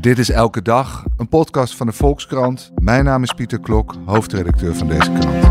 Dit 0.00 0.18
is 0.18 0.30
Elke 0.30 0.62
Dag, 0.62 1.04
een 1.16 1.28
podcast 1.28 1.76
van 1.76 1.86
de 1.86 1.92
Volkskrant. 1.92 2.72
Mijn 2.74 3.04
naam 3.04 3.22
is 3.22 3.32
Pieter 3.32 3.60
Klok, 3.60 3.94
hoofdredacteur 4.06 4.74
van 4.74 4.88
deze 4.88 5.12
krant. 5.12 5.46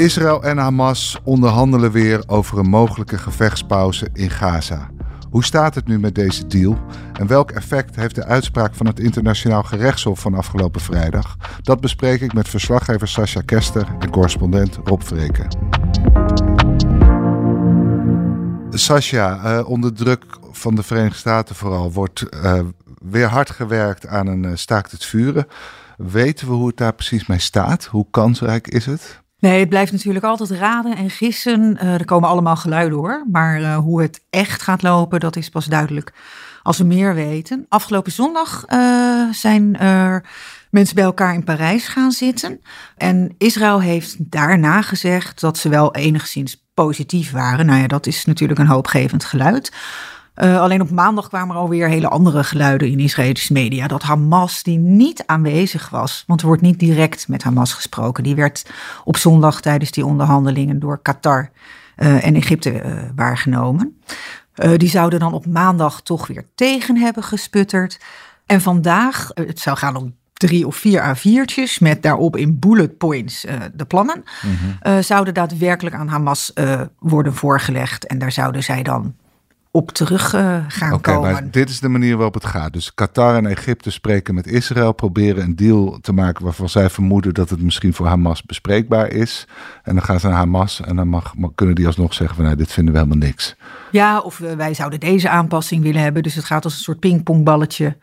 Israël 0.00 0.42
en 0.42 0.58
Hamas 0.58 1.18
onderhandelen 1.24 1.90
weer 1.90 2.22
over 2.26 2.58
een 2.58 2.68
mogelijke 2.68 3.18
gevechtspauze 3.18 4.08
in 4.12 4.30
Gaza. 4.30 4.90
Hoe 5.30 5.44
staat 5.44 5.74
het 5.74 5.86
nu 5.86 5.98
met 5.98 6.14
deze 6.14 6.46
deal? 6.46 6.78
En 7.12 7.26
welk 7.26 7.50
effect 7.50 7.96
heeft 7.96 8.14
de 8.14 8.24
uitspraak 8.24 8.74
van 8.74 8.86
het 8.86 9.00
Internationaal 9.00 9.62
Gerechtshof 9.62 10.20
van 10.20 10.34
afgelopen 10.34 10.80
vrijdag? 10.80 11.36
Dat 11.62 11.80
bespreek 11.80 12.20
ik 12.20 12.32
met 12.32 12.48
verslaggever 12.48 13.08
Sascha 13.08 13.40
Kester 13.40 13.86
en 13.98 14.10
correspondent 14.10 14.78
Rob 14.84 15.02
Vreken. 15.02 15.48
Sascha, 18.70 19.58
uh, 19.58 19.68
onder 19.68 19.92
druk 19.94 20.24
van 20.50 20.74
de 20.74 20.82
Verenigde 20.82 21.18
Staten 21.18 21.54
vooral 21.54 21.92
wordt 21.92 22.26
uh, 22.44 22.60
weer 23.10 23.26
hard 23.26 23.50
gewerkt 23.50 24.06
aan 24.06 24.26
een 24.26 24.44
uh, 24.44 24.50
staakt 24.54 24.90
het 24.90 25.04
vuren. 25.04 25.46
Weten 25.96 26.46
we 26.46 26.52
hoe 26.52 26.66
het 26.66 26.76
daar 26.76 26.94
precies 26.94 27.26
mee 27.26 27.38
staat? 27.38 27.84
Hoe 27.84 28.06
kansrijk 28.10 28.68
is 28.68 28.86
het? 28.86 29.22
Nee, 29.38 29.60
het 29.60 29.68
blijft 29.68 29.92
natuurlijk 29.92 30.24
altijd 30.24 30.50
raden 30.50 30.96
en 30.96 31.10
gissen. 31.10 31.78
er 31.78 32.04
komen 32.04 32.28
allemaal 32.28 32.56
geluiden 32.56 32.98
hoor. 32.98 33.26
Maar 33.30 33.74
hoe 33.74 34.02
het 34.02 34.20
echt 34.30 34.62
gaat 34.62 34.82
lopen, 34.82 35.20
dat 35.20 35.36
is 35.36 35.48
pas 35.48 35.66
duidelijk 35.66 36.12
als 36.62 36.78
we 36.78 36.84
meer 36.84 37.14
weten. 37.14 37.66
Afgelopen 37.68 38.12
zondag 38.12 38.64
zijn 39.30 39.78
er 39.78 40.24
mensen 40.70 40.94
bij 40.94 41.04
elkaar 41.04 41.34
in 41.34 41.44
Parijs 41.44 41.88
gaan 41.88 42.12
zitten. 42.12 42.60
En 42.96 43.34
Israël 43.38 43.80
heeft 43.80 44.30
daarna 44.30 44.82
gezegd 44.82 45.40
dat 45.40 45.58
ze 45.58 45.68
wel 45.68 45.94
enigszins 45.94 46.67
positief 46.84 47.30
waren. 47.30 47.66
Nou 47.66 47.80
ja, 47.80 47.86
dat 47.86 48.06
is 48.06 48.24
natuurlijk 48.24 48.60
een 48.60 48.66
hoopgevend 48.66 49.24
geluid. 49.24 49.72
Uh, 50.36 50.60
alleen 50.60 50.80
op 50.80 50.90
maandag 50.90 51.28
kwamen 51.28 51.54
er 51.54 51.60
alweer 51.60 51.88
hele 51.88 52.08
andere 52.08 52.44
geluiden 52.44 52.90
in 52.90 52.98
Israëlische 52.98 53.52
media. 53.52 53.86
Dat 53.86 54.02
Hamas, 54.02 54.62
die 54.62 54.78
niet 54.78 55.22
aanwezig 55.26 55.88
was, 55.88 56.24
want 56.26 56.40
er 56.40 56.46
wordt 56.46 56.62
niet 56.62 56.78
direct 56.78 57.28
met 57.28 57.42
Hamas 57.42 57.72
gesproken. 57.72 58.22
Die 58.22 58.34
werd 58.34 58.70
op 59.04 59.16
zondag 59.16 59.60
tijdens 59.60 59.90
die 59.90 60.06
onderhandelingen 60.06 60.78
door 60.78 61.02
Qatar 61.02 61.50
uh, 61.96 62.24
en 62.24 62.34
Egypte 62.34 62.72
uh, 62.72 63.02
waargenomen. 63.14 64.00
die 64.76 64.88
zouden 64.88 65.18
dan 65.18 65.32
op 65.32 65.46
maandag 65.46 66.02
toch 66.02 66.26
weer 66.26 66.44
tegen 66.54 66.96
hebben 66.96 67.22
gesputterd. 67.22 68.00
En 68.46 68.60
vandaag, 68.60 69.30
het 69.34 69.60
zou 69.60 69.76
gaan 69.76 69.96
om 69.96 70.14
drie 70.38 70.66
of 70.66 70.76
vier 70.76 71.16
A4'tjes 71.16 71.78
met 71.78 72.02
daarop 72.02 72.36
in 72.36 72.58
bullet 72.58 72.98
points 72.98 73.44
uh, 73.44 73.52
de 73.74 73.84
plannen, 73.84 74.24
mm 74.42 74.56
uh, 74.82 74.98
zouden 74.98 75.34
daadwerkelijk 75.34 75.96
aan 75.96 76.08
Hamas 76.08 76.50
uh, 76.54 76.80
worden 76.98 77.34
voorgelegd. 77.34 78.06
En 78.06 78.18
daar 78.18 78.32
zouden 78.32 78.62
zij 78.62 78.82
dan 78.82 79.14
op 79.70 79.90
terug 79.90 80.30
gaan 80.68 80.92
okay, 80.92 81.14
komen. 81.14 81.32
Maar 81.32 81.50
dit 81.50 81.68
is 81.70 81.80
de 81.80 81.88
manier 81.88 82.14
waarop 82.16 82.34
het 82.34 82.44
gaat. 82.44 82.72
Dus 82.72 82.94
Qatar 82.94 83.36
en 83.36 83.46
Egypte 83.46 83.90
spreken 83.90 84.34
met 84.34 84.46
Israël, 84.46 84.92
proberen 84.92 85.44
een 85.44 85.56
deal 85.56 85.98
te 86.00 86.12
maken 86.12 86.44
waarvan 86.44 86.68
zij 86.68 86.90
vermoeden 86.90 87.34
dat 87.34 87.50
het 87.50 87.62
misschien 87.62 87.94
voor 87.94 88.06
Hamas 88.06 88.42
bespreekbaar 88.42 89.08
is. 89.10 89.46
En 89.82 89.94
dan 89.94 90.04
gaan 90.04 90.20
ze 90.20 90.26
naar 90.26 90.36
Hamas 90.36 90.80
en 90.80 90.96
dan 90.96 91.08
mag, 91.08 91.34
kunnen 91.54 91.74
die 91.74 91.86
alsnog 91.86 92.14
zeggen 92.14 92.36
van 92.36 92.44
nou, 92.44 92.56
dit 92.56 92.72
vinden 92.72 92.92
we 92.92 93.00
helemaal 93.00 93.26
niks. 93.26 93.56
Ja, 93.90 94.20
of 94.20 94.38
wij 94.38 94.74
zouden 94.74 95.00
deze 95.00 95.28
aanpassing 95.28 95.82
willen 95.82 96.02
hebben. 96.02 96.22
Dus 96.22 96.34
het 96.34 96.44
gaat 96.44 96.64
als 96.64 96.74
een 96.74 96.82
soort 96.82 97.00
pingpongballetje 97.00 97.96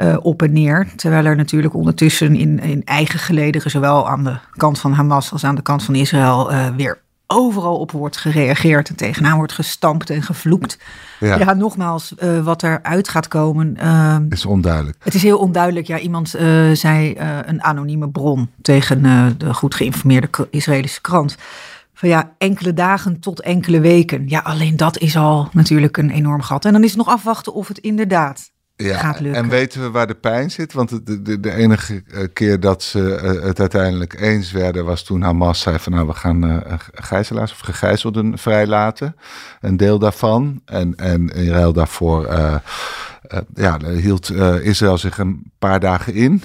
uh, 0.00 0.16
op 0.22 0.42
en 0.42 0.52
neer. 0.52 0.88
Terwijl 0.96 1.24
er 1.24 1.36
natuurlijk 1.36 1.74
ondertussen 1.74 2.36
in, 2.36 2.60
in 2.60 2.84
eigen 2.84 3.18
gelederen, 3.18 3.70
zowel 3.70 4.08
aan 4.08 4.24
de 4.24 4.38
kant 4.52 4.78
van 4.78 4.92
Hamas 4.92 5.32
als 5.32 5.44
aan 5.44 5.54
de 5.54 5.62
kant 5.62 5.82
van 5.82 5.94
Israël, 5.94 6.52
uh, 6.52 6.68
weer 6.76 6.98
overal 7.26 7.78
op 7.78 7.90
wordt 7.90 8.16
gereageerd 8.16 8.88
en 8.88 8.96
tegenaan 8.96 9.36
wordt 9.36 9.52
gestampt 9.52 10.10
en 10.10 10.22
gevloekt. 10.22 10.78
Ja, 11.20 11.38
ja 11.38 11.54
nogmaals, 11.54 12.14
uh, 12.18 12.38
wat 12.38 12.62
eruit 12.62 13.08
gaat 13.08 13.28
komen. 13.28 13.76
Uh, 13.82 14.16
is 14.28 14.46
onduidelijk. 14.46 14.96
Het 15.00 15.14
is 15.14 15.22
heel 15.22 15.38
onduidelijk. 15.38 15.86
Ja, 15.86 15.98
iemand 15.98 16.36
uh, 16.36 16.70
zei, 16.72 17.16
een 17.44 17.62
anonieme 17.62 18.08
bron 18.08 18.50
tegen 18.62 19.02
de 19.38 19.54
goed 19.54 19.74
geïnformeerde 19.74 20.28
Israëlische 20.50 21.00
krant. 21.00 21.36
Van 21.94 22.08
ja, 22.08 22.32
enkele 22.38 22.74
dagen 22.74 23.20
tot 23.20 23.40
enkele 23.40 23.80
weken. 23.80 24.28
Ja, 24.28 24.38
alleen 24.38 24.76
dat 24.76 24.98
is 24.98 25.16
al 25.16 25.48
natuurlijk 25.52 25.96
een 25.96 26.10
enorm 26.10 26.42
gat. 26.42 26.64
En 26.64 26.72
dan 26.72 26.82
is 26.82 26.88
het 26.88 26.98
nog 26.98 27.08
afwachten 27.08 27.54
of 27.54 27.68
het 27.68 27.78
inderdaad 27.78 28.50
ja, 28.82 29.18
En 29.20 29.48
weten 29.48 29.82
we 29.82 29.90
waar 29.90 30.06
de 30.06 30.14
pijn 30.14 30.50
zit? 30.50 30.72
Want 30.72 31.06
de, 31.06 31.22
de, 31.22 31.40
de 31.40 31.54
enige 31.54 32.02
eh, 32.12 32.24
keer 32.32 32.60
dat 32.60 32.82
ze 32.82 33.14
eh, 33.14 33.42
het 33.46 33.60
uiteindelijk 33.60 34.20
eens 34.20 34.52
werden 34.52 34.84
was 34.84 35.02
toen 35.02 35.22
Hamas 35.22 35.60
zei 35.60 35.78
van 35.78 35.92
nou 35.92 36.06
we 36.06 36.12
gaan 36.12 36.44
uh, 36.44 36.56
gijzelaars 36.94 37.52
of 37.52 37.58
gegijzelden 37.58 38.38
vrijlaten. 38.38 39.16
Een 39.60 39.76
deel 39.76 39.98
daarvan. 39.98 40.62
En, 40.64 40.94
en 40.96 41.28
in 41.28 41.48
ruil 41.48 41.72
daarvoor 41.72 42.28
uh, 43.28 43.38
ja, 43.54 43.78
hield 43.84 44.30
uh, 44.30 44.66
Israël 44.66 44.98
zich 44.98 45.18
een 45.18 45.52
paar 45.58 45.80
dagen 45.80 46.14
in. 46.14 46.42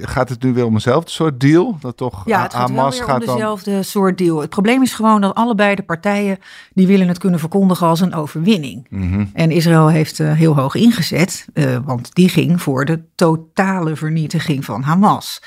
Gaat 0.00 0.28
het 0.28 0.42
nu 0.42 0.52
weer 0.52 0.64
om 0.64 0.72
eenzelfde 0.72 1.10
soort 1.10 1.40
deal? 1.40 1.76
Dat 1.80 1.96
toch 1.96 2.22
ja, 2.26 2.42
het 2.42 2.54
gaat 2.54 2.68
Hamas 2.68 3.00
gaat 3.00 3.28
om 3.28 3.34
dezelfde 3.34 3.82
soort 3.82 4.18
deal. 4.18 4.40
Het 4.40 4.50
probleem 4.50 4.82
is 4.82 4.94
gewoon 4.94 5.20
dat 5.20 5.34
allebei 5.34 5.74
de 5.74 5.82
partijen 5.82 6.38
die 6.72 6.86
willen 6.86 7.08
het 7.08 7.18
kunnen 7.18 7.40
verkondigen 7.40 7.86
als 7.86 8.00
een 8.00 8.14
overwinning. 8.14 8.86
Mm 8.90 9.12
-hmm. 9.12 9.30
En 9.32 9.50
Israël 9.50 9.88
heeft 9.88 10.18
uh, 10.18 10.32
heel 10.32 10.56
hoog 10.56 10.74
ingezet, 10.74 11.46
want 11.84 12.14
die 12.14 12.28
ging 12.28 12.62
voor 12.62 12.84
de 12.84 13.00
totale 13.14 13.96
vernietiging 13.96 14.64
van 14.64 14.82
Hamas. 14.82 15.42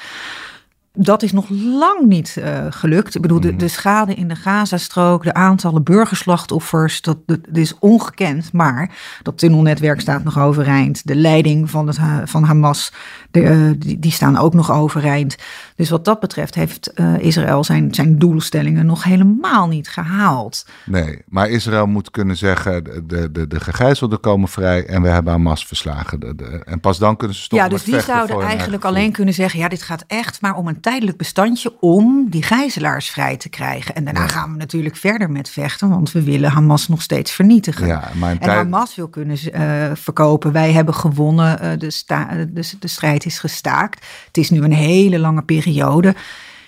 Dat 0.93 1.23
is 1.23 1.31
nog 1.31 1.49
lang 1.49 2.05
niet 2.05 2.35
uh, 2.39 2.65
gelukt. 2.69 3.15
Ik 3.15 3.21
bedoel, 3.21 3.39
de, 3.39 3.47
mhm. 3.47 3.57
de, 3.57 3.67
schade 3.67 4.13
in 4.13 4.27
de 4.27 4.35
Gazastrook, 4.35 5.23
de 5.23 5.33
aantallen 5.33 5.83
burgerslachtoffers, 5.83 7.01
dat, 7.01 7.17
dat, 7.25 7.39
is 7.53 7.79
ongekend. 7.79 8.53
Maar 8.53 8.91
dat 9.23 9.37
tunnelnetwerk 9.37 10.01
staat 10.01 10.23
nog 10.23 10.39
overeind. 10.39 11.07
De 11.07 11.15
leiding 11.15 11.69
van, 11.69 11.87
het, 11.87 11.99
van 12.25 12.43
Hamas, 12.43 12.93
de, 13.31 13.41
uh, 13.41 13.71
die, 13.77 13.99
die, 13.99 14.11
staan 14.11 14.37
ook 14.37 14.53
nog 14.53 14.71
overeind. 14.71 15.35
Dus 15.75 15.89
wat 15.89 16.05
dat 16.05 16.19
betreft 16.19 16.55
heeft 16.55 16.91
uh, 16.95 17.19
Israël 17.19 17.63
zijn, 17.63 17.93
zijn 17.93 18.19
doelstellingen 18.19 18.85
nog 18.85 19.03
helemaal 19.03 19.67
niet 19.67 19.89
gehaald. 19.89 20.65
Nee, 20.85 21.21
maar 21.27 21.49
Israël 21.49 21.87
moet 21.87 22.11
kunnen 22.11 22.37
zeggen, 22.37 22.83
de, 22.83 23.31
de, 23.31 23.47
de 23.47 23.59
gegijzelden 23.59 24.19
komen 24.19 24.49
vrij 24.49 24.85
en 24.85 25.01
we 25.01 25.07
hebben 25.07 25.33
Hamas 25.33 25.65
verslagen. 25.65 26.19
De, 26.19 26.35
de, 26.35 26.61
en 26.65 26.79
pas 26.79 26.97
dan 26.97 27.17
kunnen 27.17 27.35
ze 27.35 27.41
stoppen 27.41 27.69
Ja, 27.69 27.75
dus 27.75 27.83
die 27.83 27.99
zouden 27.99 28.41
eigenlijk 28.41 28.85
alleen 28.85 29.11
kunnen 29.11 29.33
zeggen, 29.33 29.59
ja, 29.59 29.67
dit 29.67 29.81
gaat 29.81 30.03
echt 30.07 30.41
maar 30.41 30.55
om 30.55 30.67
een 30.67 30.80
tijdelijk 30.81 31.17
bestandje 31.17 31.79
om 31.79 32.29
die 32.29 32.43
gijzelaars 32.43 33.09
vrij 33.09 33.37
te 33.37 33.49
krijgen. 33.49 33.95
En 33.95 34.03
daarna 34.03 34.27
gaan 34.27 34.51
we 34.51 34.57
natuurlijk 34.57 34.95
verder 34.95 35.31
met 35.31 35.49
vechten, 35.49 35.89
want 35.89 36.11
we 36.11 36.23
willen 36.23 36.51
Hamas 36.51 36.87
nog 36.87 37.01
steeds 37.01 37.31
vernietigen. 37.31 37.87
Ja, 37.87 38.09
maar 38.15 38.37
En 38.39 38.49
Hamas 38.49 38.95
wil 38.95 39.07
kunnen 39.07 39.37
uh, 39.53 39.91
verkopen, 39.93 40.51
wij 40.51 40.71
hebben 40.71 40.93
gewonnen, 40.93 41.59
uh, 41.63 41.79
de, 41.79 41.91
sta 41.91 42.27
de, 42.53 42.71
de 42.79 42.87
strijd 42.87 43.25
is 43.25 43.39
gestaakt. 43.39 44.05
Het 44.27 44.37
is 44.37 44.49
nu 44.49 44.61
een 44.61 44.73
hele 44.73 45.19
lange 45.19 45.43
periode. 45.43 46.15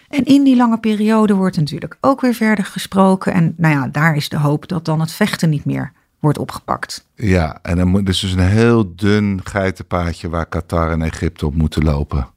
En 0.10 0.26
in 0.26 0.44
die 0.44 0.56
lange 0.56 0.80
periode 0.80 1.34
wordt 1.34 1.58
natuurlijk 1.58 1.98
ook 2.02 2.22
weer 2.22 2.34
verder 2.34 2.66
gesproken. 2.66 3.34
En 3.34 3.54
nou 3.58 3.76
ja, 3.76 3.88
daar 3.88 4.16
is 4.16 4.30
de 4.30 4.38
hoop 4.38 4.68
dat 4.68 4.86
dan 4.86 5.00
het 5.00 5.12
vechten 5.12 5.50
niet 5.50 5.66
meer 5.66 5.92
wordt 6.20 6.38
opgepakt. 6.38 7.08
Ja, 7.16 7.60
en 7.62 7.78
dan 7.78 7.88
moet 7.88 8.06
dus 8.06 8.24
een 8.24 8.40
heel 8.40 8.96
dun 8.96 9.40
geitenpaadje 9.44 10.30
waar 10.30 10.46
Qatar 10.46 10.92
en 10.92 11.02
Egypte 11.02 11.46
op 11.46 11.56
moeten 11.56 11.84
lopen 11.84 12.33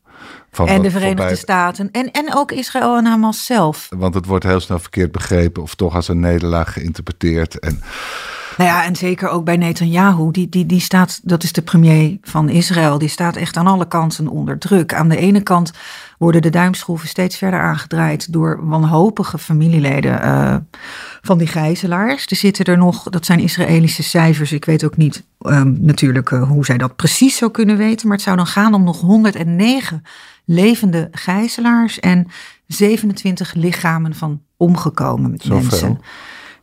en 0.64 0.82
de 0.82 0.90
Verenigde 0.90 1.16
voorbij... 1.16 1.36
Staten. 1.36 1.88
En, 1.92 2.10
en 2.10 2.34
ook 2.34 2.52
Israël 2.52 2.96
en 2.96 3.04
Hamas 3.04 3.44
zelf. 3.44 3.88
Want 3.90 4.14
het 4.14 4.26
wordt 4.26 4.44
heel 4.44 4.60
snel 4.60 4.78
verkeerd 4.78 5.12
begrepen 5.12 5.62
of 5.62 5.74
toch 5.74 5.94
als 5.94 6.08
een 6.08 6.20
nederlaag 6.20 6.72
geïnterpreteerd. 6.72 7.58
En... 7.58 7.82
Nou 8.56 8.70
ja, 8.70 8.84
en 8.84 8.96
zeker 8.96 9.28
ook 9.28 9.44
bij 9.44 9.56
Netanyahu. 9.56 10.30
Die, 10.30 10.48
die, 10.48 10.66
die 10.66 10.80
staat, 10.80 11.20
dat 11.22 11.42
is 11.42 11.52
de 11.52 11.62
premier 11.62 12.18
van 12.22 12.48
Israël, 12.48 12.98
die 12.98 13.08
staat 13.08 13.36
echt 13.36 13.56
aan 13.56 13.66
alle 13.66 13.88
kanten 13.88 14.28
onder 14.28 14.58
druk. 14.58 14.94
Aan 14.94 15.08
de 15.08 15.16
ene 15.16 15.40
kant 15.40 15.72
worden 16.18 16.42
de 16.42 16.50
duimschroeven 16.50 17.08
steeds 17.08 17.36
verder 17.36 17.60
aangedraaid 17.60 18.32
door 18.32 18.66
wanhopige 18.66 19.38
familieleden 19.38 20.24
uh, 20.24 20.56
van 21.22 21.38
die 21.38 21.46
gijzelaars. 21.46 22.26
Er 22.26 22.36
zitten 22.36 22.64
er 22.64 22.78
nog, 22.78 23.02
dat 23.02 23.26
zijn 23.26 23.38
Israëlische 23.38 24.02
cijfers, 24.02 24.52
ik 24.52 24.64
weet 24.64 24.84
ook 24.84 24.96
niet 24.96 25.24
um, 25.40 25.76
natuurlijk 25.80 26.30
uh, 26.30 26.48
hoe 26.48 26.64
zij 26.64 26.78
dat 26.78 26.96
precies 26.96 27.36
zou 27.36 27.50
kunnen 27.50 27.76
weten, 27.76 28.08
maar 28.08 28.16
het 28.16 28.26
zou 28.26 28.36
dan 28.36 28.46
gaan 28.46 28.74
om 28.74 28.84
nog 28.84 29.00
109 29.00 30.02
levende 30.44 31.08
gijzelaars 31.12 32.00
en 32.00 32.26
27 32.66 33.54
lichamen 33.54 34.14
van 34.14 34.42
omgekomen 34.56 35.34
Zoveel. 35.38 35.60
mensen. 35.60 36.00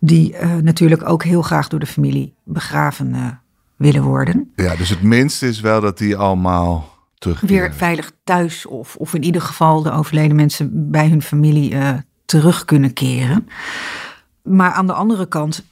Die 0.06 0.34
uh, 0.34 0.56
natuurlijk 0.56 1.10
ook 1.10 1.24
heel 1.24 1.42
graag 1.42 1.68
door 1.68 1.80
de 1.80 1.86
familie 1.86 2.34
begraven 2.44 3.10
uh, 3.14 3.28
willen 3.76 4.04
worden. 4.04 4.52
Ja, 4.56 4.76
dus 4.76 4.90
het 4.90 5.02
minste 5.02 5.48
is 5.48 5.60
wel 5.60 5.82
dat 5.82 5.98
die 5.98 6.16
allemaal 6.16 6.98
terug 7.18 7.42
weer 7.42 7.74
veilig 7.74 8.12
thuis 8.24 8.66
of, 8.66 8.96
of 8.96 9.14
in 9.14 9.24
ieder 9.24 9.42
geval 9.42 9.82
de 9.82 9.92
overleden 9.92 10.36
mensen 10.36 10.92
bij 10.92 11.10
hun 11.10 11.22
familie 11.22 11.72
uh, 11.72 11.90
terug 12.26 12.66
kunnen 12.66 12.94
keren. 12.94 13.48
Maar 14.42 14.72
aan 14.72 14.88
de 14.88 14.94
andere 14.94 15.28
kant 15.28 15.64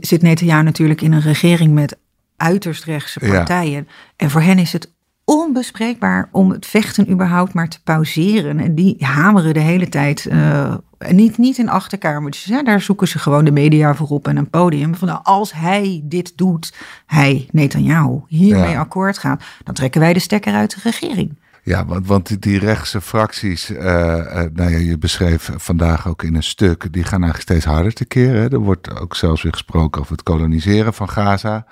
zit 0.00 0.22
Netanyahu 0.22 0.62
natuurlijk 0.62 1.00
in 1.00 1.12
een 1.12 1.20
regering 1.20 1.74
met 1.74 1.98
uiterst 2.36 2.84
rechtse 2.84 3.20
partijen. 3.20 3.86
Ja. 3.88 3.92
En 4.16 4.30
voor 4.30 4.40
hen 4.40 4.58
is 4.58 4.72
het 4.72 4.94
onbespreekbaar 5.26 6.28
om 6.32 6.50
het 6.50 6.66
vechten 6.66 7.10
überhaupt 7.10 7.52
maar 7.52 7.68
te 7.68 7.82
pauzeren. 7.82 8.60
En 8.60 8.74
die 8.74 8.96
hameren 8.98 9.54
de 9.54 9.60
hele 9.60 9.88
tijd, 9.88 10.28
uh, 10.32 10.74
niet, 11.08 11.38
niet 11.38 11.58
in 11.58 11.68
achterkamertjes. 11.68 12.44
Hè? 12.44 12.62
Daar 12.62 12.80
zoeken 12.80 13.08
ze 13.08 13.18
gewoon 13.18 13.44
de 13.44 13.50
media 13.50 13.94
voor 13.94 14.08
op 14.08 14.28
en 14.28 14.36
een 14.36 14.50
podium. 14.50 14.94
Van 14.94 15.08
nou, 15.08 15.20
als 15.22 15.52
hij 15.52 16.00
dit 16.04 16.32
doet, 16.36 16.74
hij, 17.06 17.48
Netanyahu, 17.52 18.20
hiermee 18.26 18.70
ja. 18.70 18.80
akkoord 18.80 19.18
gaat, 19.18 19.42
dan 19.64 19.74
trekken 19.74 20.00
wij 20.00 20.12
de 20.12 20.20
stekker 20.20 20.54
uit 20.54 20.74
de 20.74 20.80
regering. 20.82 21.36
Ja, 21.66 21.84
want, 21.84 22.06
want 22.06 22.42
die 22.42 22.58
rechtse 22.58 23.00
fracties, 23.00 23.70
uh, 23.70 23.78
uh, 23.78 24.42
nou 24.52 24.70
ja, 24.70 24.76
je 24.76 24.98
beschreef 24.98 25.50
vandaag 25.56 26.08
ook 26.08 26.22
in 26.22 26.34
een 26.34 26.42
stuk, 26.42 26.92
die 26.92 27.02
gaan 27.02 27.22
eigenlijk 27.22 27.50
steeds 27.50 27.64
harder 27.64 27.92
te 27.92 28.04
keren. 28.04 28.50
Er 28.50 28.58
wordt 28.58 29.00
ook 29.00 29.16
zelfs 29.16 29.42
weer 29.42 29.52
gesproken 29.52 30.00
over 30.00 30.12
het 30.12 30.22
koloniseren 30.22 30.94
van 30.94 31.08
Gaza. 31.08 31.66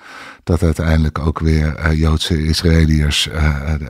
Dat 0.45 0.63
uiteindelijk 0.63 1.19
ook 1.19 1.39
weer 1.39 1.79
uh, 1.79 1.99
Joodse 1.99 2.45
Israëliërs 2.45 3.29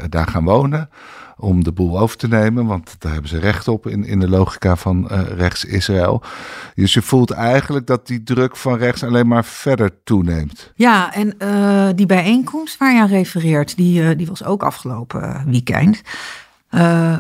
daar 0.09 0.27
gaan 0.27 0.45
wonen 0.45 0.89
om 1.37 1.65
de 1.65 1.73
boel 1.73 1.99
over 1.99 2.17
te 2.17 2.29
nemen, 2.29 2.67
want 2.67 2.97
daar 2.99 3.13
hebben 3.13 3.31
ze 3.31 3.39
recht 3.39 3.69
op 3.69 3.87
in, 3.87 4.05
in 4.05 4.21
de 4.21 4.29
logica 4.29 4.77
van 4.77 5.09
uh, 5.11 5.21
rechts-Israël. 5.37 6.23
Dus 6.75 6.95
je 6.95 7.03
voelt 7.03 7.31
eigenlijk 7.31 7.87
dat 7.87 8.07
die 8.07 8.23
druk 8.23 8.57
van 8.57 8.77
rechts 8.77 9.03
alleen 9.03 9.29
maar 9.29 9.45
verder 9.45 9.91
toeneemt. 10.05 10.73
Ja, 10.75 11.15
en 11.15 11.35
uh, 11.39 11.89
die 11.95 12.07
bijeenkomst 12.07 12.79
waar 12.79 12.93
je 12.95 13.01
aan 13.01 13.09
refereert, 13.09 13.77
die, 13.77 14.03
uh, 14.03 14.11
die 14.17 14.27
was 14.27 14.45
ook 14.45 14.63
afgelopen 14.63 15.45
weekend. 15.47 16.03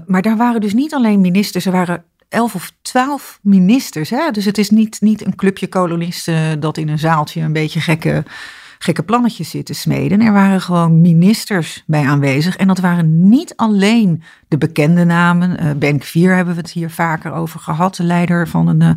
maar 0.07 0.23
daar 0.23 0.37
waren 0.37 0.61
dus 0.61 0.75
niet 0.75 0.95
alleen 0.95 1.21
ministers, 1.21 1.67
er 1.67 1.73
waren 1.73 2.05
elf 2.29 2.55
of 2.55 2.73
twaalf 2.83 3.39
ministers. 3.43 4.11
Hè? 4.11 4.31
Dus 4.31 4.45
het 4.45 4.59
is 4.59 4.71
niet, 4.71 5.01
niet 5.01 5.27
een 5.27 5.37
clubje 5.37 5.67
kolonisten 5.67 6.61
dat 6.61 6.79
in 6.79 6.89
een 6.89 6.99
zaaltje 6.99 7.41
een 7.41 7.53
beetje 7.53 7.81
gekke 7.81 8.25
gekke 8.85 9.03
plannetjes 9.03 9.51
zitten 9.51 9.75
smeden. 9.75 10.21
Er 10.21 10.33
waren 10.33 10.61
gewoon 10.61 11.01
ministers 11.01 11.83
bij 11.87 12.07
aanwezig. 12.07 12.57
En 12.57 12.67
dat 12.67 12.79
waren 12.79 13.29
niet 13.29 13.57
alleen 13.57 14.23
de 14.49 14.59
bekende 14.59 15.05
namen. 15.05 15.65
Uh, 15.65 15.73
Ben 15.73 15.99
Kvier 15.99 16.35
hebben 16.35 16.55
we 16.55 16.61
het 16.61 16.71
hier 16.71 16.91
vaker 16.91 17.33
over 17.33 17.61
gehad. 17.61 17.97
De 17.97 18.03
leider 18.03 18.49
van 18.49 18.69
een 18.69 18.83
uh, 18.83 18.91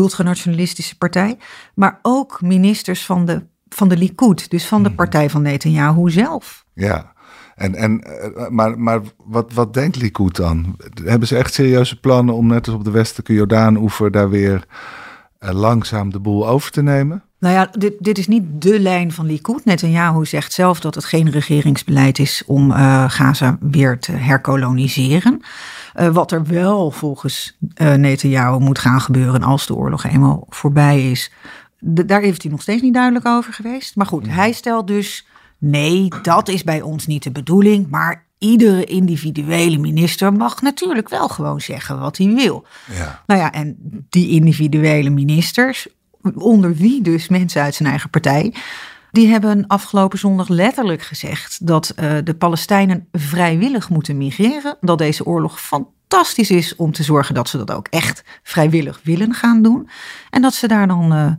ultranationalistische 0.00 0.96
partij. 0.96 1.38
Maar 1.74 1.98
ook 2.02 2.42
ministers 2.42 3.06
van 3.06 3.24
de, 3.24 3.42
van 3.68 3.88
de 3.88 3.96
Likud. 3.96 4.50
Dus 4.50 4.66
van 4.66 4.82
de 4.82 4.88
mhm. 4.88 4.96
partij 4.96 5.30
van 5.30 5.42
Netanyahu 5.42 6.10
zelf. 6.10 6.64
Ja, 6.74 7.12
en, 7.54 7.74
en, 7.74 8.00
eh, 8.00 8.48
maar 8.48 8.78
maar 8.78 9.00
wat, 9.24 9.52
wat 9.52 9.74
denkt 9.74 9.96
Likud 9.96 10.36
dan? 10.36 10.76
Hebben 11.04 11.28
ze 11.28 11.36
echt 11.36 11.54
serieuze 11.54 12.00
plannen 12.00 12.34
om 12.34 12.46
net 12.46 12.66
als 12.66 12.76
op 12.76 12.84
de 12.84 12.90
westelijke 12.90 13.32
Jordaan-oever 13.32 14.10
daar 14.10 14.30
weer 14.30 14.66
langzaam 15.38 16.10
de 16.10 16.20
boel 16.20 16.48
over 16.48 16.70
te 16.70 16.82
nemen? 16.82 17.25
Nou 17.38 17.54
ja, 17.54 17.68
dit, 17.72 17.92
dit 17.98 18.18
is 18.18 18.26
niet 18.26 18.42
de 18.62 18.80
lijn 18.80 19.12
van 19.12 19.26
Likud. 19.26 19.64
Netanyahu 19.64 20.26
zegt 20.26 20.52
zelf 20.52 20.80
dat 20.80 20.94
het 20.94 21.04
geen 21.04 21.30
regeringsbeleid 21.30 22.18
is 22.18 22.42
om 22.46 22.70
uh, 22.70 23.10
Gaza 23.10 23.58
weer 23.60 23.98
te 23.98 24.12
herkoloniseren. 24.12 25.40
Uh, 25.96 26.08
wat 26.08 26.32
er 26.32 26.44
wel 26.44 26.90
volgens 26.90 27.56
uh, 27.82 27.94
Netanyahu 27.94 28.58
moet 28.58 28.78
gaan 28.78 29.00
gebeuren 29.00 29.42
als 29.42 29.66
de 29.66 29.74
oorlog 29.74 30.04
eenmaal 30.04 30.46
voorbij 30.48 31.10
is. 31.10 31.32
daar 31.80 32.20
heeft 32.20 32.42
hij 32.42 32.50
nog 32.50 32.62
steeds 32.62 32.82
niet 32.82 32.94
duidelijk 32.94 33.26
over 33.26 33.52
geweest. 33.52 33.96
Maar 33.96 34.06
goed, 34.06 34.28
hij 34.28 34.52
stelt 34.52 34.86
dus: 34.86 35.26
nee, 35.58 36.08
dat 36.22 36.48
is 36.48 36.64
bij 36.64 36.80
ons 36.80 37.06
niet 37.06 37.22
de 37.22 37.32
bedoeling. 37.32 37.90
Maar 37.90 38.24
iedere 38.38 38.84
individuele 38.84 39.78
minister 39.78 40.32
mag 40.32 40.62
natuurlijk 40.62 41.08
wel 41.08 41.28
gewoon 41.28 41.60
zeggen 41.60 42.00
wat 42.00 42.16
hij 42.16 42.34
wil. 42.34 42.66
Ja. 42.92 43.22
Nou 43.26 43.40
ja, 43.40 43.52
en 43.52 43.76
die 44.08 44.28
individuele 44.28 45.10
ministers, 45.10 45.88
onder 46.34 46.74
wie 46.74 47.02
dus 47.02 47.28
mensen 47.28 47.62
uit 47.62 47.74
zijn 47.74 47.88
eigen 47.88 48.10
partij. 48.10 48.54
Die 49.10 49.28
hebben 49.28 49.66
afgelopen 49.66 50.18
zondag 50.18 50.48
letterlijk 50.48 51.02
gezegd 51.02 51.66
dat 51.66 51.92
uh, 52.00 52.16
de 52.24 52.34
Palestijnen 52.34 53.08
vrijwillig 53.12 53.88
moeten 53.88 54.16
migreren. 54.16 54.76
Dat 54.80 54.98
deze 54.98 55.24
oorlog 55.24 55.60
fantastisch 55.60 56.50
is 56.50 56.76
om 56.76 56.92
te 56.92 57.02
zorgen 57.02 57.34
dat 57.34 57.48
ze 57.48 57.56
dat 57.58 57.70
ook 57.70 57.86
echt 57.88 58.24
vrijwillig 58.42 59.00
willen 59.02 59.34
gaan 59.34 59.62
doen. 59.62 59.88
En 60.30 60.42
dat 60.42 60.54
ze 60.54 60.68
daar 60.68 60.86
dan 60.86 61.12
uh, 61.12 61.32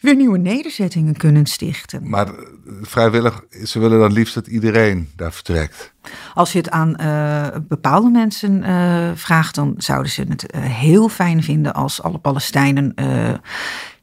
weer 0.00 0.16
nieuwe 0.16 0.38
nederzettingen 0.38 1.16
kunnen 1.16 1.46
stichten. 1.46 2.08
Maar 2.08 2.26
eh, 2.26 2.34
vrijwillig, 2.82 3.44
ze 3.64 3.78
willen 3.78 3.98
dan 3.98 4.12
liefst 4.12 4.34
dat 4.34 4.46
iedereen 4.46 5.08
daar 5.16 5.32
vertrekt. 5.32 5.92
Als 6.34 6.52
je 6.52 6.58
het 6.58 6.70
aan 6.70 6.96
uh, 7.00 7.46
bepaalde 7.68 8.10
mensen 8.10 8.62
uh, 8.62 9.10
vraagt, 9.14 9.54
dan 9.54 9.74
zouden 9.76 10.12
ze 10.12 10.24
het 10.28 10.46
heel 10.56 11.08
fijn 11.08 11.42
vinden 11.42 11.74
als 11.74 12.02
alle 12.02 12.18
Palestijnen 12.18 12.94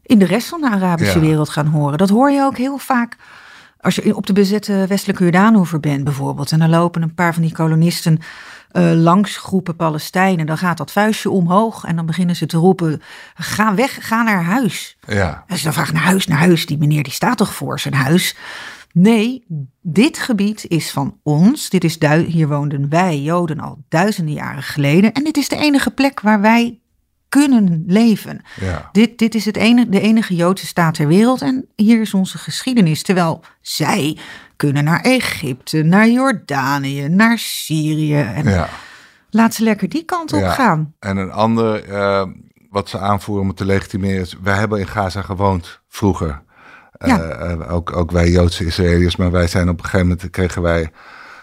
in 0.08 0.20
de 0.20 0.26
rest 0.26 0.48
van 0.48 0.62
de 0.62 0.70
Arabische 0.70 1.20
wereld 1.20 1.50
gaan 1.50 1.68
horen. 1.68 1.98
Dat 1.98 2.10
hoor 2.10 2.32
je 2.32 2.44
ook 2.44 2.58
heel 2.58 2.78
vaak 2.78 3.18
als 3.80 3.96
je 3.96 4.16
op 4.16 4.26
de 4.26 4.34
bezette 4.34 4.86
westelijke 4.88 5.24
Jordaanoever 5.24 5.80
bent 5.80 6.04
bijvoorbeeld. 6.04 6.52
En 6.52 6.60
dan 6.60 6.70
lopen 6.70 7.02
een 7.02 7.14
paar 7.14 7.34
van 7.34 7.42
die 7.42 7.52
kolonisten 7.52 8.20
uh, 8.72 8.92
langs 8.94 9.38
groepen 9.38 9.76
Palestijnen. 9.76 10.46
Dan 10.46 10.58
gaat 10.58 10.78
dat 10.78 10.92
vuistje 10.92 11.30
omhoog 11.30 11.84
en 11.84 11.96
dan 11.96 12.06
beginnen 12.06 12.36
ze 12.36 12.46
te 12.46 12.58
roepen, 12.58 13.02
ga 13.36 13.76
weg, 13.76 14.08
ga 14.08 14.24
naar 14.24 14.44
huis. 14.44 14.98
Ja. 15.08 15.44
En 15.48 15.58
ze 15.58 15.64
dan 15.64 15.74
vragen 15.74 15.94
naar 15.94 16.04
huis, 16.04 16.28
naar 16.28 16.38
huis. 16.38 16.66
Die 16.66 16.78
meneer 16.78 17.04
die 17.04 17.14
staat 17.14 17.38
toch 17.38 17.54
voor 17.54 17.80
zijn 17.80 17.94
huis? 17.94 18.36
Nee, 18.94 19.46
dit 19.82 20.18
gebied 20.18 20.66
is 20.68 20.92
van 20.92 21.20
ons. 21.24 21.70
Dit 21.70 21.84
is 21.84 21.98
hier 22.28 22.48
woonden 22.48 22.90
wij 22.90 23.22
Joden 23.22 23.60
al 23.60 23.84
duizenden 23.90 24.34
jaren 24.34 24.64
geleden. 24.64 25.14
En 25.14 25.24
dit 25.24 25.38
is 25.38 25.50
de 25.50 25.56
enige 25.56 25.92
plek 25.92 26.22
waar 26.22 26.42
wij 26.42 26.80
kunnen 27.38 27.84
leven. 27.88 28.42
Ja. 28.60 28.90
Dit, 28.92 29.18
dit 29.18 29.36
is 29.36 29.46
het 29.46 29.58
enige, 29.58 29.90
de 29.90 30.00
enige 30.00 30.36
Joodse 30.36 30.66
staat 30.66 30.94
ter 30.94 31.08
wereld 31.08 31.42
en 31.42 31.66
hier 31.76 32.02
is 32.02 32.14
onze 32.14 32.38
geschiedenis. 32.38 33.04
Terwijl 33.04 33.44
zij 33.62 34.18
kunnen 34.56 34.84
naar 34.84 35.02
Egypte, 35.02 35.84
naar 35.84 36.10
Jordanië, 36.10 37.10
naar 37.10 37.38
Syrië. 37.38 38.20
En 38.20 38.50
ja. 38.50 38.70
Laat 39.30 39.54
ze 39.54 39.64
lekker 39.64 39.90
die 39.90 40.04
kant 40.04 40.34
op 40.34 40.48
gaan. 40.48 40.94
En 41.00 41.18
een 41.18 41.32
ander, 41.32 41.90
uh, 41.90 42.26
wat 42.70 42.90
ze 42.90 43.00
aanvoeren 43.00 43.46
om 43.46 43.54
te 43.54 43.66
legitimeren, 43.66 44.22
is: 44.22 44.36
wij 44.42 44.58
hebben 44.58 44.80
in 44.80 44.88
Gaza 44.88 45.22
gewoond 45.22 45.82
vroeger. 45.88 46.42
Uh, 47.06 47.72
ook, 47.72 47.96
ook 47.96 48.12
wij 48.12 48.30
Joodse 48.30 48.66
Israëliërs, 48.66 49.16
maar 49.16 49.32
wij 49.32 49.48
zijn 49.48 49.70
op 49.70 49.78
een 49.78 49.84
gegeven 49.84 50.08
moment 50.08 50.30
kregen 50.30 50.62
wij 50.62 50.92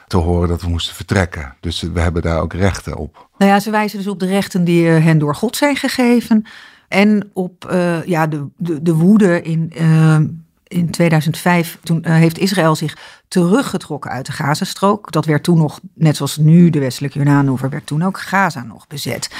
te 0.07 0.17
horen 0.17 0.49
dat 0.49 0.63
we 0.63 0.69
moesten 0.69 0.95
vertrekken. 0.95 1.55
Dus 1.61 1.81
we 1.81 2.01
hebben 2.01 2.23
daar 2.23 2.41
ook 2.41 2.53
rechten 2.53 2.97
op. 2.97 3.29
Nou 3.39 3.51
ja, 3.51 3.61
ze 3.61 3.71
wijzen 3.71 3.99
dus 3.99 4.07
op 4.07 4.21
de 4.21 4.27
rechten 4.27 4.65
die 4.65 4.89
eh, 4.89 5.05
hen 5.05 5.19
door 5.19 5.35
God 5.35 5.57
zijn 5.57 5.77
gegeven. 5.77 6.45
En 6.89 7.31
op 7.33 7.69
uh, 7.71 8.05
ja, 8.05 8.27
de, 8.27 8.47
de, 8.57 8.83
de 8.83 8.95
woede 8.95 9.43
in, 9.43 9.73
uh, 9.81 10.19
in 10.65 10.91
2005. 10.91 11.79
Toen 11.83 12.07
heeft 12.07 12.39
Israël 12.39 12.75
zich 12.75 12.97
teruggetrokken 13.29 14.11
uit 14.11 14.27
de 14.27 14.33
Gazastrook. 14.33 15.13
Dat 15.13 15.25
werd 15.25 15.43
toen 15.43 15.59
nog, 15.59 15.81
net 15.95 16.17
zoals 16.17 16.37
nu 16.37 16.71
de 16.71 16.79
westelijke 16.79 17.19
Jordaanoever, 17.19 17.71
werd 17.71 17.87
toen 17.87 18.03
ook 18.03 18.21
Gaza 18.21 18.63
nog 18.63 18.87
bezet. 18.87 19.31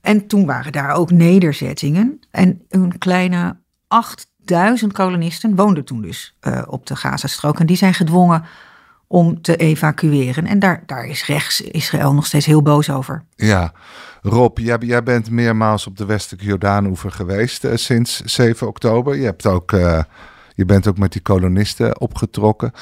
En 0.00 0.26
toen 0.26 0.46
waren 0.46 0.72
daar 0.72 0.94
ook 0.94 1.10
nederzettingen. 1.10 2.20
En 2.30 2.62
een 2.68 2.98
kleine 2.98 3.56
8000 3.88 4.92
kolonisten 4.92 5.56
woonden 5.56 5.84
toen 5.84 6.02
dus 6.02 6.36
op 6.66 6.86
de 6.86 6.96
Gazastrook. 6.96 7.60
En 7.60 7.66
die 7.66 7.76
zijn 7.76 7.94
gedwongen 7.94 8.44
om 9.06 9.42
te 9.42 9.56
evacueren. 9.56 10.46
En 10.46 10.58
daar, 10.58 10.82
daar 10.86 11.06
is 11.06 11.26
rechts 11.26 11.60
Israël 11.60 12.14
nog 12.14 12.26
steeds 12.26 12.46
heel 12.46 12.62
boos 12.62 12.90
over. 12.90 13.24
Ja, 13.34 13.72
Rob, 14.22 14.58
jij, 14.58 14.76
jij 14.80 15.02
bent 15.02 15.30
meermaals 15.30 15.86
op 15.86 15.96
de 15.96 16.04
westelijke 16.04 16.46
Jordaanoever 16.46 17.10
geweest 17.10 17.64
uh, 17.64 17.72
sinds 17.74 18.20
7 18.20 18.66
oktober. 18.66 19.16
Je, 19.16 19.24
hebt 19.24 19.46
ook, 19.46 19.72
uh, 19.72 20.02
je 20.54 20.64
bent 20.64 20.88
ook 20.88 20.98
met 20.98 21.12
die 21.12 21.22
kolonisten 21.22 22.00
opgetrokken. 22.00 22.72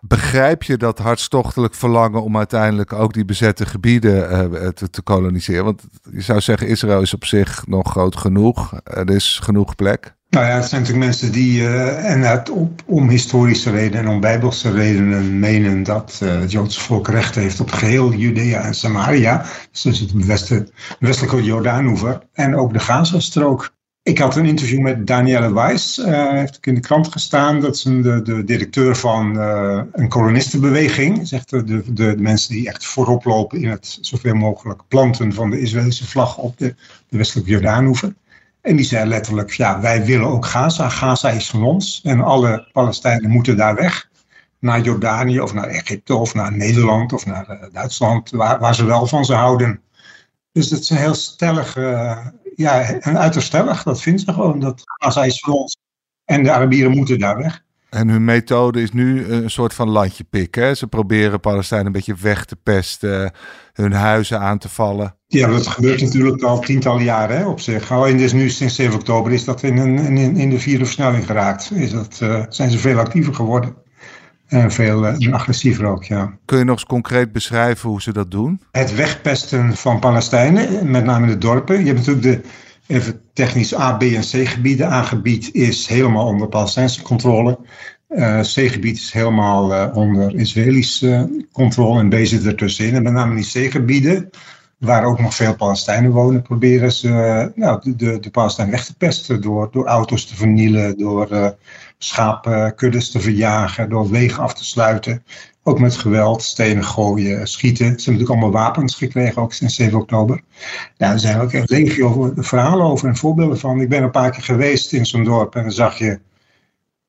Begrijp 0.00 0.62
je 0.62 0.76
dat 0.76 0.98
hartstochtelijk 0.98 1.74
verlangen 1.74 2.22
om 2.22 2.36
uiteindelijk 2.36 2.92
ook 2.92 3.12
die 3.12 3.24
bezette 3.24 3.66
gebieden 3.66 4.52
uh, 4.52 4.68
te, 4.68 4.90
te, 4.90 5.02
koloniseren? 5.02 5.64
Want 5.64 5.82
je 6.12 6.20
zou 6.20 6.40
zeggen, 6.40 6.68
Israël 6.68 7.00
is 7.00 7.14
op 7.14 7.24
zich 7.24 7.66
nog 7.66 7.90
groot 7.90 8.16
genoeg. 8.16 8.80
Er 8.84 9.10
is 9.10 9.38
genoeg 9.42 9.74
plek. 9.74 10.14
Nou 10.34 10.46
ja, 10.46 10.54
het 10.54 10.68
zijn 10.68 10.80
natuurlijk 10.80 11.06
mensen 11.06 11.32
die, 11.32 11.60
uh, 11.60 12.10
en 12.10 12.20
het 12.20 12.50
om 12.86 13.08
historische 13.08 13.70
redenen 13.70 14.04
en 14.04 14.08
om 14.08 14.20
bijbelse 14.20 14.70
redenen 14.70 15.38
menen 15.38 15.82
dat 15.82 16.20
uh, 16.22 16.40
het 16.40 16.50
Joodse 16.50 16.80
volk 16.80 17.08
recht 17.08 17.34
heeft 17.34 17.60
op 17.60 17.70
geheel 17.70 18.12
Judea 18.12 18.62
en 18.62 18.74
Samaria. 18.74 19.44
Dus 19.70 19.98
het 19.98 20.12
westen, 20.12 20.68
westelijke 20.98 21.42
Jordaanoever 21.42 22.20
en 22.32 22.56
ook 22.56 22.72
de 22.72 22.78
Gazastrook. 22.78 23.72
Ik 24.02 24.18
had 24.18 24.36
een 24.36 24.46
interview 24.46 24.80
met 24.80 25.06
Danielle 25.06 25.52
Weiss, 25.52 25.98
uh, 25.98 26.30
heeft 26.30 26.56
ook 26.56 26.66
in 26.66 26.74
de 26.74 26.80
krant 26.80 27.12
gestaan. 27.12 27.60
Dat 27.60 27.74
is 27.74 27.82
de, 27.82 28.20
de 28.22 28.44
directeur 28.44 28.96
van 28.96 29.36
een 29.92 30.08
kolonistenbeweging. 30.08 31.28
Zegt 31.28 31.50
de, 31.50 31.64
de, 31.64 31.92
de, 31.92 32.14
mensen 32.18 32.54
die 32.54 32.68
echt 32.68 32.84
voorop 32.84 33.24
lopen 33.24 33.62
in 33.62 33.68
het 33.68 33.98
zoveel 34.00 34.34
mogelijk 34.34 34.82
planten 34.88 35.32
van 35.32 35.50
de 35.50 35.60
Israëlische 35.60 36.06
vlag 36.06 36.38
op 36.38 36.58
de, 36.58 36.74
de 37.08 37.16
westelijke 37.16 37.50
Jordaanoever. 37.50 38.14
En 38.64 38.76
die 38.76 38.84
zei 38.84 39.08
letterlijk, 39.08 39.50
ja, 39.50 39.80
wij 39.80 40.04
willen 40.04 40.26
ook 40.26 40.46
Gaza. 40.46 40.88
Gaza 40.88 41.30
is 41.30 41.50
van 41.50 41.64
ons. 41.64 42.00
En 42.02 42.20
alle 42.20 42.68
Palestijnen 42.72 43.30
moeten 43.30 43.56
daar 43.56 43.74
weg. 43.74 44.10
Naar 44.58 44.80
Jordanië 44.80 45.40
of 45.40 45.52
naar 45.54 45.68
Egypte 45.68 46.14
of 46.14 46.34
naar 46.34 46.56
Nederland 46.56 47.12
of 47.12 47.26
naar 47.26 47.50
uh, 47.50 47.66
Duitsland. 47.72 48.30
Waar, 48.30 48.58
waar, 48.58 48.74
ze 48.74 48.84
wel 48.84 49.06
van 49.06 49.24
ze 49.24 49.34
houden. 49.34 49.82
Dus 50.52 50.68
dat 50.68 50.80
is 50.80 50.90
een 50.90 50.96
heel 50.96 51.14
stellig, 51.14 51.76
uh, 51.76 52.26
ja, 52.56 52.94
een 53.00 53.18
uiterst 53.18 53.46
stellig. 53.46 53.82
Dat 53.82 54.00
vindt 54.00 54.20
ze 54.20 54.32
gewoon, 54.32 54.60
dat 54.60 54.82
Gaza 54.84 55.24
is 55.24 55.40
van 55.40 55.52
ons. 55.52 55.76
En 56.24 56.42
de 56.42 56.52
Arabieren 56.52 56.96
moeten 56.96 57.18
daar 57.18 57.36
weg. 57.36 57.64
En 57.94 58.08
hun 58.08 58.24
methode 58.24 58.82
is 58.82 58.92
nu 58.92 59.26
een 59.26 59.50
soort 59.50 59.74
van 59.74 59.88
landje 59.88 60.24
pikken. 60.30 60.76
Ze 60.76 60.86
proberen 60.86 61.40
Palestijnen 61.40 61.86
een 61.86 61.92
beetje 61.92 62.14
weg 62.20 62.44
te 62.44 62.56
pesten, 62.56 63.32
hun 63.72 63.92
huizen 63.92 64.40
aan 64.40 64.58
te 64.58 64.68
vallen. 64.68 65.16
Ja, 65.26 65.48
dat 65.48 65.66
gebeurt 65.66 66.00
natuurlijk 66.00 66.42
al 66.42 66.60
tientallen 66.60 67.04
jaren 67.04 67.36
hè, 67.36 67.46
op 67.46 67.60
zich. 67.60 67.92
Alleen 67.92 68.16
dus 68.16 68.32
nu 68.32 68.50
sinds 68.50 68.74
7 68.74 68.94
oktober 68.94 69.32
is 69.32 69.44
dat 69.44 69.62
in, 69.62 69.76
een, 69.76 69.98
in, 69.98 70.36
in 70.36 70.50
de 70.50 70.58
vierde 70.58 70.84
versnelling 70.84 71.26
geraakt. 71.26 71.70
Is 71.74 71.90
dat, 71.90 72.18
uh, 72.22 72.44
zijn 72.48 72.70
ze 72.70 72.78
veel 72.78 72.98
actiever 72.98 73.34
geworden. 73.34 73.74
En 74.46 74.70
veel 74.70 75.06
uh, 75.06 75.32
agressiever 75.32 75.86
ook, 75.86 76.04
ja. 76.04 76.38
Kun 76.44 76.58
je 76.58 76.64
nog 76.64 76.74
eens 76.74 76.86
concreet 76.86 77.32
beschrijven 77.32 77.88
hoe 77.88 78.02
ze 78.02 78.12
dat 78.12 78.30
doen? 78.30 78.60
Het 78.70 78.94
wegpesten 78.94 79.76
van 79.76 79.98
Palestijnen, 79.98 80.90
met 80.90 81.04
name 81.04 81.26
de 81.26 81.38
dorpen. 81.38 81.78
Je 81.78 81.86
hebt 81.86 82.06
natuurlijk 82.06 82.42
de 82.42 82.48
even 82.86 83.20
technisch 83.32 83.74
A, 83.74 83.96
B 83.96 84.02
en 84.02 84.22
C 84.22 84.48
gebieden. 84.48 84.92
A-gebied 84.92 85.54
is 85.54 85.86
helemaal 85.86 86.26
onder 86.26 86.48
Palestijnse 86.48 87.02
controle. 87.02 87.58
Uh, 88.08 88.40
C-gebied 88.40 88.96
is 88.96 89.12
helemaal 89.12 89.72
uh, 89.72 89.96
onder 89.96 90.34
Israëlische 90.34 91.46
controle 91.52 92.00
en 92.00 92.08
B 92.08 92.14
zit 92.22 92.46
ertussenin. 92.46 92.94
En 92.94 93.02
met 93.02 93.12
name 93.12 93.34
die 93.34 93.68
C-gebieden, 93.68 94.30
waar 94.84 95.04
ook 95.04 95.20
nog 95.20 95.34
veel 95.34 95.56
Palestijnen 95.56 96.10
wonen, 96.10 96.42
proberen 96.42 96.92
ze 96.92 97.08
uh, 97.08 97.64
nou, 97.64 97.94
de, 97.96 98.20
de 98.20 98.30
Palestijnen 98.30 98.74
weg 98.74 98.84
te 98.84 98.96
pesten 98.96 99.40
door, 99.40 99.68
door 99.72 99.86
auto's 99.86 100.26
te 100.26 100.36
vernielen, 100.36 100.98
door 100.98 101.56
schapenkuddes 101.98 103.10
te 103.10 103.20
verjagen, 103.20 103.88
door 103.88 104.10
wegen 104.10 104.42
af 104.42 104.54
te 104.54 104.64
sluiten. 104.64 105.24
Ook 105.62 105.80
met 105.80 105.96
geweld, 105.96 106.42
stenen 106.42 106.84
gooien, 106.84 107.46
schieten. 107.46 107.76
Ze 107.86 107.92
hebben 107.92 108.12
natuurlijk 108.12 108.30
allemaal 108.30 108.64
wapens 108.64 108.94
gekregen, 108.94 109.42
ook 109.42 109.52
sinds 109.52 109.74
7 109.74 109.98
oktober. 109.98 110.40
Ja, 110.96 111.12
er 111.12 111.18
zijn 111.18 111.40
ook 111.40 111.52
echt 111.52 111.70
legio 111.70 112.32
verhalen 112.36 112.86
over 112.86 113.08
en 113.08 113.16
voorbeelden 113.16 113.58
van. 113.58 113.80
Ik 113.80 113.88
ben 113.88 114.02
een 114.02 114.10
paar 114.10 114.30
keer 114.30 114.42
geweest 114.42 114.92
in 114.92 115.06
zo'n 115.06 115.24
dorp 115.24 115.54
en 115.54 115.62
dan 115.62 115.72
zag 115.72 115.98
je... 115.98 116.20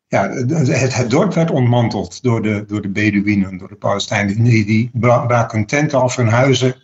Ja, 0.08 0.30
het, 0.30 0.96
het 0.96 1.10
dorp 1.10 1.34
werd 1.34 1.52
ontmanteld 1.52 2.24
door 2.24 2.42
de, 2.42 2.64
door 2.68 2.82
de 2.82 2.90
Bedouinen, 2.90 3.58
door 3.58 3.68
de 3.68 3.76
Palestijnen. 3.76 4.44
Die, 4.44 4.66
die 4.66 4.90
braken 4.94 5.58
hun 5.58 5.66
tenten 5.68 6.02
af, 6.02 6.16
hun 6.16 6.28
huizen. 6.28 6.76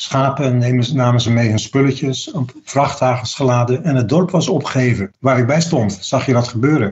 Schapen 0.00 0.58
nemen, 0.58 0.96
namen 0.96 1.20
ze 1.20 1.30
mee 1.30 1.48
hun 1.48 1.58
spulletjes, 1.58 2.34
vrachtwagens 2.64 3.34
geladen. 3.34 3.84
En 3.84 3.96
het 3.96 4.08
dorp 4.08 4.30
was 4.30 4.48
opgegeven. 4.48 5.12
Waar 5.18 5.38
ik 5.38 5.46
bij 5.46 5.60
stond, 5.60 5.98
zag 6.00 6.26
je 6.26 6.32
dat 6.32 6.48
gebeuren. 6.48 6.88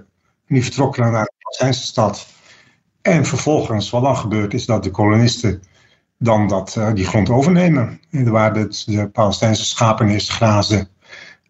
En 0.47 0.55
die 0.55 0.62
vertrokken 0.62 1.12
naar 1.12 1.33
de 1.59 1.73
stad. 1.73 2.27
En 3.03 3.25
vervolgens, 3.25 3.91
wat 3.91 4.03
dan 4.03 4.17
gebeurt, 4.17 4.55
is 4.55 4.67
dat 4.67 4.83
de 4.83 4.91
kolonisten 4.91 5.62
dan 6.19 6.49
dat, 6.49 6.75
uh, 6.79 6.93
die 6.95 7.07
grond 7.07 7.31
overnemen. 7.31 8.00
En 8.11 8.31
waar 8.31 8.55
de, 8.55 8.83
de 8.87 9.09
Palestijnse 9.09 9.65
schapen 9.65 10.09
eerst 10.09 10.31
grazen, 10.31 10.88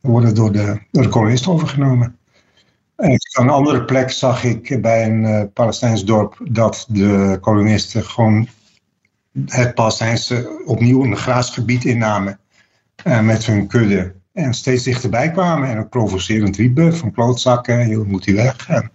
worden 0.01 0.35
door 0.35 0.53
de, 0.53 0.81
de 0.91 1.09
kolonisten 1.09 1.53
overgenomen. 1.53 2.19
En 2.97 3.11
op 3.11 3.19
een 3.41 3.51
andere 3.51 3.85
plek 3.85 4.11
zag 4.11 4.45
ik 4.45 4.83
bij 4.83 5.07
een 5.07 5.23
uh, 5.23 5.43
Palestijns 5.53 6.05
dorp 6.05 6.37
dat 6.51 6.87
de 6.89 7.39
kolonisten 7.41 8.05
gewoon 8.05 8.49
het 9.47 9.75
Palestijnse 9.75 10.63
opnieuw 10.65 11.05
een 11.05 11.17
graasgebied 11.17 11.85
innamen 11.85 12.39
uh, 13.07 13.21
met 13.21 13.47
hun 13.47 13.67
kudde. 13.67 14.15
En 14.33 14.55
steeds 14.55 14.83
dichterbij 14.83 15.31
kwamen 15.31 15.69
en 15.69 15.79
ook 15.79 15.89
provocerend 15.89 16.57
riepen 16.57 16.97
van 16.97 17.13
klootzakken, 17.13 17.89
je 17.89 17.97
moet 17.97 18.25
die 18.25 18.35
weg. 18.35 18.69
En, 18.69 18.91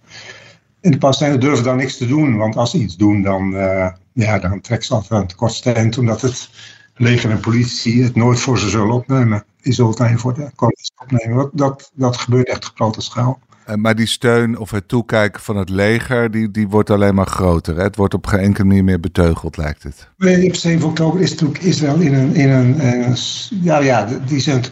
de 0.90 0.98
Palestijnen 0.98 1.40
durven 1.40 1.64
dan 1.64 1.76
niks 1.76 1.96
te 1.96 2.06
doen, 2.06 2.36
want 2.36 2.56
als 2.56 2.70
ze 2.70 2.78
iets 2.78 2.96
doen, 2.96 3.22
dan, 3.22 3.52
uh, 3.52 3.88
ja, 4.12 4.38
dan 4.38 4.60
trekken 4.60 4.86
ze 4.86 4.94
altijd 4.94 5.12
aan 5.12 5.26
het 5.26 5.34
kortste 5.34 5.72
eind, 5.72 5.98
omdat 5.98 6.20
het 6.20 6.50
leger 6.94 7.30
en 7.30 7.40
politie 7.40 8.02
het 8.02 8.14
nooit 8.14 8.40
voor 8.40 8.58
ze 8.58 8.68
zullen 8.68 8.94
opnemen. 8.94 9.44
Die 9.62 9.72
zullen 9.72 9.90
het 9.90 10.00
alleen 10.00 10.18
voor 10.18 10.34
de 10.34 10.50
kolonisten 10.54 11.02
opnemen. 11.02 11.36
Dat, 11.36 11.50
dat, 11.52 11.90
dat 11.94 12.16
gebeurt 12.16 12.48
echt 12.48 12.68
op 12.68 12.74
grote 12.74 13.00
schaal. 13.00 13.40
Uh, 13.68 13.74
maar 13.74 13.94
die 13.94 14.06
steun 14.06 14.58
of 14.58 14.70
het 14.70 14.88
toekijken 14.88 15.42
van 15.42 15.56
het 15.56 15.68
leger, 15.68 16.30
die, 16.30 16.50
die 16.50 16.68
wordt 16.68 16.90
alleen 16.90 17.14
maar 17.14 17.26
groter. 17.26 17.76
Hè? 17.76 17.82
Het 17.82 17.96
wordt 17.96 18.14
op 18.14 18.26
geen 18.26 18.40
enkele 18.40 18.66
manier 18.66 18.84
meer 18.84 19.00
beteugeld, 19.00 19.56
lijkt 19.56 19.82
het. 19.82 20.08
Op 20.46 20.54
7 20.54 20.88
oktober 20.88 21.20
is 21.20 21.30
natuurlijk 21.30 21.62
Israël 21.62 22.00
in 22.00 22.14
een, 22.14 22.34
in 22.34 22.50
een, 22.50 22.86
een 22.86 23.16
ja, 23.62 23.78
ja, 23.78 24.08
die 24.26 24.40
zijn 24.40 24.64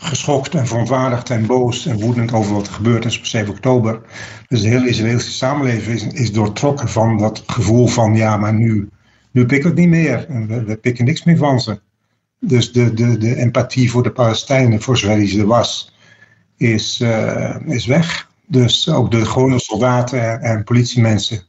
geschokt 0.00 0.54
en 0.54 0.66
verontwaardigd 0.66 1.30
en 1.30 1.46
boos 1.46 1.86
en 1.86 2.00
woedend 2.00 2.32
over 2.32 2.54
wat 2.54 2.66
er 2.66 2.72
gebeurd 2.72 3.04
is 3.04 3.18
op 3.18 3.24
7 3.24 3.50
oktober. 3.50 4.00
Dus 4.48 4.60
de 4.60 4.68
hele 4.68 4.88
Israëlische 4.88 5.30
samenleving 5.30 5.96
is, 5.96 6.20
is 6.20 6.32
doortrokken 6.32 6.88
van 6.88 7.18
dat 7.18 7.42
gevoel 7.46 7.86
van 7.86 8.14
ja, 8.14 8.36
maar 8.36 8.54
nu, 8.54 8.88
nu 9.30 9.46
pikken 9.46 9.74
we 9.74 9.80
het 9.80 9.90
niet 9.90 10.00
meer. 10.00 10.26
En 10.28 10.66
we, 10.66 10.76
pikken 10.76 11.04
niks 11.04 11.24
meer 11.24 11.36
van 11.36 11.60
ze. 11.60 11.80
Dus 12.38 12.72
de, 12.72 12.94
de, 12.94 13.18
de 13.18 13.36
empathie 13.36 13.90
voor 13.90 14.02
de 14.02 14.12
Palestijnen, 14.12 14.82
voor 14.82 14.96
zover 14.98 15.18
die 15.18 15.40
er 15.40 15.46
was, 15.46 15.94
is, 16.56 17.00
uh, 17.00 17.56
is 17.66 17.86
weg. 17.86 18.29
Dus 18.50 18.88
ook 18.88 19.10
de 19.10 19.26
gewone 19.26 19.58
soldaten 19.58 20.30
en, 20.30 20.40
en 20.40 20.64
politiemensen, 20.64 21.42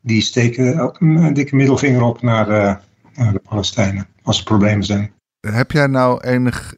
die 0.00 0.22
steken 0.22 0.78
ook 0.78 1.00
een, 1.00 1.34
dikke 1.34 1.56
middelvinger 1.56 2.02
op 2.02 2.22
naar, 2.22 2.48
uh, 2.48 2.74
naar 3.14 3.32
de 3.32 3.42
Palestijnen 3.48 4.06
als 4.22 4.38
er 4.38 4.44
problemen 4.44 4.84
zijn. 4.84 5.12
Heb 5.40 5.70
jij 5.70 5.86
nou 5.86 6.20
enig 6.20 6.74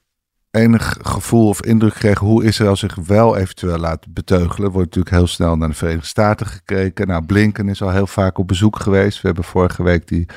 enig 0.50 0.96
gevoel 1.02 1.48
of 1.48 1.62
indruk 1.62 1.92
gekregen 1.92 2.26
hoe 2.26 2.44
Israël 2.44 2.76
zich 2.76 2.94
wel 2.94 3.36
eventueel 3.36 3.78
laat 3.78 4.06
beteugelen. 4.08 4.70
Wordt 4.70 4.86
natuurlijk 4.86 5.16
heel 5.16 5.26
snel 5.26 5.56
naar 5.56 5.68
de 5.68 5.74
Verenigde 5.74 6.06
Staten 6.06 6.46
gekeken. 6.46 7.06
Nou, 7.06 7.24
Blinken 7.24 7.68
is 7.68 7.82
al 7.82 7.90
heel 7.90 8.06
vaak 8.06 8.38
op 8.38 8.48
bezoek 8.48 8.78
geweest. 8.78 9.20
We 9.20 9.26
hebben 9.26 9.44
vorige 9.44 9.82
week 9.82 10.08
die 10.08 10.28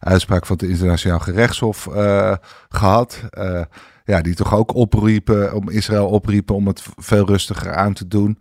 uitspraak 0.00 0.46
van 0.46 0.56
het 0.56 0.68
Internationaal 0.68 1.18
Gerechtshof 1.18 1.86
uh, 1.86 2.34
gehad. 2.68 3.22
Uh, 3.38 3.62
ja, 4.08 4.20
die 4.20 4.34
toch 4.34 4.54
ook 4.54 4.74
opriepen, 4.74 5.54
om 5.54 5.68
Israël 5.70 6.08
opriepen 6.08 6.54
om 6.54 6.66
het 6.66 6.82
veel 6.96 7.26
rustiger 7.26 7.74
aan 7.74 7.92
te 7.92 8.08
doen. 8.08 8.38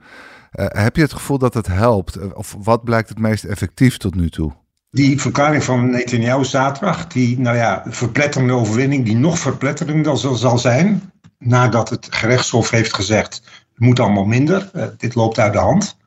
Uh, 0.53 0.65
heb 0.69 0.95
je 0.95 1.01
het 1.01 1.13
gevoel 1.13 1.37
dat 1.37 1.53
het 1.53 1.67
helpt? 1.67 2.33
Of 2.33 2.55
wat 2.63 2.83
blijkt 2.83 3.09
het 3.09 3.19
meest 3.19 3.43
effectief 3.43 3.97
tot 3.97 4.15
nu 4.15 4.29
toe? 4.29 4.51
Die 4.91 5.21
verklaring 5.21 5.63
van 5.63 5.89
Netanyahu 5.89 6.45
zaterdag, 6.45 7.07
die 7.07 7.39
nou 7.39 7.57
ja, 7.57 7.83
verpletterende 7.87 8.53
overwinning, 8.53 9.05
die 9.05 9.15
nog 9.15 9.39
verpletterender 9.39 10.17
zal, 10.17 10.57
zijn, 10.57 11.11
nadat 11.37 11.89
het 11.89 12.07
gerechtshof 12.09 12.69
heeft 12.69 12.93
gezegd, 12.93 13.35
het 13.73 13.79
moet 13.79 13.99
allemaal 13.99 14.25
minder, 14.25 14.69
uh, 14.73 14.83
dit 14.97 15.15
loopt 15.15 15.39
uit 15.39 15.53
de 15.53 15.59
hand. 15.59 15.97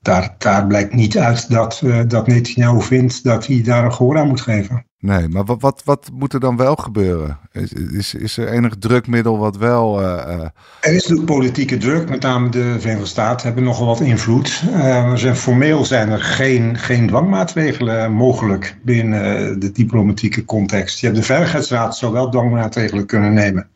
Daar, 0.00 0.34
daar 0.38 0.66
blijkt 0.66 0.94
niet 0.94 1.18
uit 1.18 1.50
dat, 1.50 1.80
uh, 1.84 2.00
dat 2.06 2.26
Netanyahu 2.26 2.82
vindt 2.82 3.24
dat 3.24 3.46
hij 3.46 3.62
daar 3.62 3.84
een 3.84 3.94
gehoor 3.94 4.18
aan 4.18 4.28
moet 4.28 4.40
geven. 4.40 4.86
Nee, 5.02 5.28
maar 5.28 5.44
wat, 5.44 5.82
wat, 5.84 6.10
moet 6.12 6.32
er 6.32 6.40
dan 6.40 6.56
wel 6.56 6.74
gebeuren? 6.74 7.38
Is, 7.52 7.72
is, 7.72 8.14
is 8.14 8.36
er 8.36 8.48
enig 8.48 8.74
drukmiddel 8.78 9.38
wat 9.38 9.56
wel. 9.56 10.00
Uh, 10.00 10.06
uh... 10.06 10.40
Er 10.80 10.94
is 10.94 11.02
natuurlijk 11.02 11.26
politieke 11.26 11.76
druk, 11.76 12.08
met 12.08 12.22
name 12.22 12.48
de 12.48 12.76
Verenigde 12.80 13.06
Staten 13.06 13.46
hebben 13.46 13.64
nogal 13.64 13.86
wat 13.86 14.00
invloed. 14.00 14.62
Uh, 14.70 15.14
zijn, 15.14 15.36
formeel 15.36 15.84
zijn 15.84 16.08
er 16.08 16.20
geen, 16.20 16.78
geen 16.78 17.06
dwangmaatregelen 17.06 18.12
mogelijk 18.12 18.76
binnen 18.82 19.58
de 19.60 19.72
diplomatieke 19.72 20.44
context. 20.44 21.00
Je 21.00 21.06
hebt 21.06 21.18
de 21.18 21.24
Veiligheidsraad 21.24 21.96
zou 21.96 22.12
wel 22.12 22.30
dwangmaatregelen 22.30 23.06
kunnen 23.06 23.32
nemen. 23.32 23.68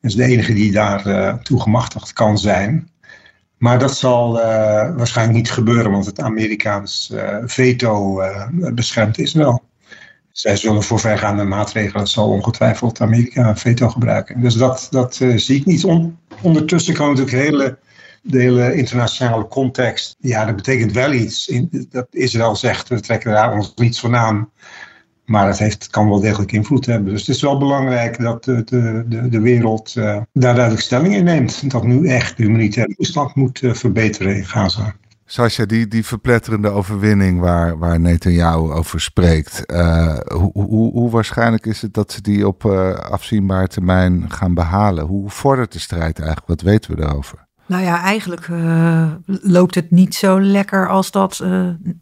Dat 0.00 0.10
is 0.10 0.14
de 0.14 0.24
enige 0.24 0.52
die 0.52 0.72
daar 0.72 1.38
gemachtigd 1.44 2.12
kan 2.12 2.38
zijn. 2.38 2.88
Maar 3.58 3.78
dat 3.78 3.96
zal 3.96 4.32
waarschijnlijk 4.96 5.38
niet 5.38 5.50
gebeuren, 5.50 5.90
want 5.90 6.06
het 6.06 6.20
Amerikaans 6.20 7.12
veto 7.44 8.20
beschermt 8.72 9.18
Israël 9.18 9.64
zij 10.38 10.56
zullen 10.56 10.82
voor 10.82 11.00
vergaande 11.00 11.44
maatregelen, 11.44 12.06
zal 12.06 12.28
ongetwijfeld 12.28 13.00
Amerika 13.00 13.56
veto 13.56 13.88
gebruiken. 13.88 14.40
Dus 14.40 14.54
dat, 14.54 14.86
dat 14.90 15.18
uh, 15.22 15.36
zie 15.36 15.56
ik 15.56 15.64
niet. 15.64 15.84
On, 15.84 16.18
ondertussen 16.42 16.94
kan 16.94 17.08
natuurlijk 17.08 17.36
hele, 17.36 17.78
de 18.22 18.40
hele 18.40 18.74
internationale 18.74 19.48
context, 19.48 20.16
ja, 20.18 20.44
dat 20.44 20.56
betekent 20.56 20.92
wel 20.92 21.12
iets. 21.12 21.48
In, 21.48 21.86
dat 21.90 22.06
Israël 22.10 22.56
zegt, 22.56 22.88
we 22.88 23.00
trekken 23.00 23.32
daar 23.32 23.52
ons 23.52 23.72
niets 23.74 24.00
van 24.00 24.16
aan. 24.16 24.50
Maar 25.24 25.46
het 25.46 25.58
heeft, 25.58 25.90
kan 25.90 26.08
wel 26.08 26.20
degelijk 26.20 26.52
invloed 26.52 26.86
hebben. 26.86 27.12
Dus 27.12 27.26
het 27.26 27.36
is 27.36 27.42
wel 27.42 27.58
belangrijk 27.58 28.20
dat 28.20 28.44
de, 28.44 28.64
de, 28.64 29.04
de, 29.08 29.28
de 29.28 29.40
wereld 29.40 29.94
uh, 29.98 30.04
daar 30.32 30.54
duidelijk 30.54 30.80
stelling 30.80 31.14
in 31.14 31.24
neemt. 31.24 31.70
Dat 31.70 31.84
nu 31.84 32.08
echt 32.08 32.36
de 32.36 32.42
humanitaire 32.42 32.94
toestand 32.94 33.34
moet 33.34 33.62
uh, 33.62 33.74
verbeteren 33.74 34.36
in 34.36 34.44
Gaza. 34.44 34.94
Sascha, 35.28 35.64
die, 35.64 35.88
die 35.88 36.04
verpletterende 36.04 36.68
overwinning 36.68 37.40
waar, 37.40 37.78
waar 37.78 38.00
Netanyahu 38.00 38.72
over 38.72 39.00
spreekt. 39.00 39.62
Uh, 39.66 40.16
hoe, 40.26 40.50
hoe, 40.52 40.92
hoe, 40.92 41.10
waarschijnlijk 41.10 41.66
is 41.66 41.82
het 41.82 41.94
dat 41.94 42.12
ze 42.12 42.22
die 42.22 42.46
op 42.46 42.64
uh, 42.64 42.94
afzienbare 42.94 43.68
termijn 43.68 44.24
gaan 44.28 44.54
behalen? 44.54 45.04
Hoe 45.04 45.30
vordert 45.30 45.72
de 45.72 45.78
strijd 45.78 46.18
eigenlijk? 46.18 46.48
Wat 46.48 46.60
weten 46.60 46.90
we 46.90 47.00
daarover? 47.00 47.46
Nou 47.66 47.82
ja, 47.82 48.02
eigenlijk 48.02 48.48
uh, 48.48 49.12
loopt 49.26 49.74
het 49.74 49.90
niet 49.90 50.14
zo 50.14 50.40
lekker 50.40 50.88
als 50.88 51.10
dat 51.10 51.44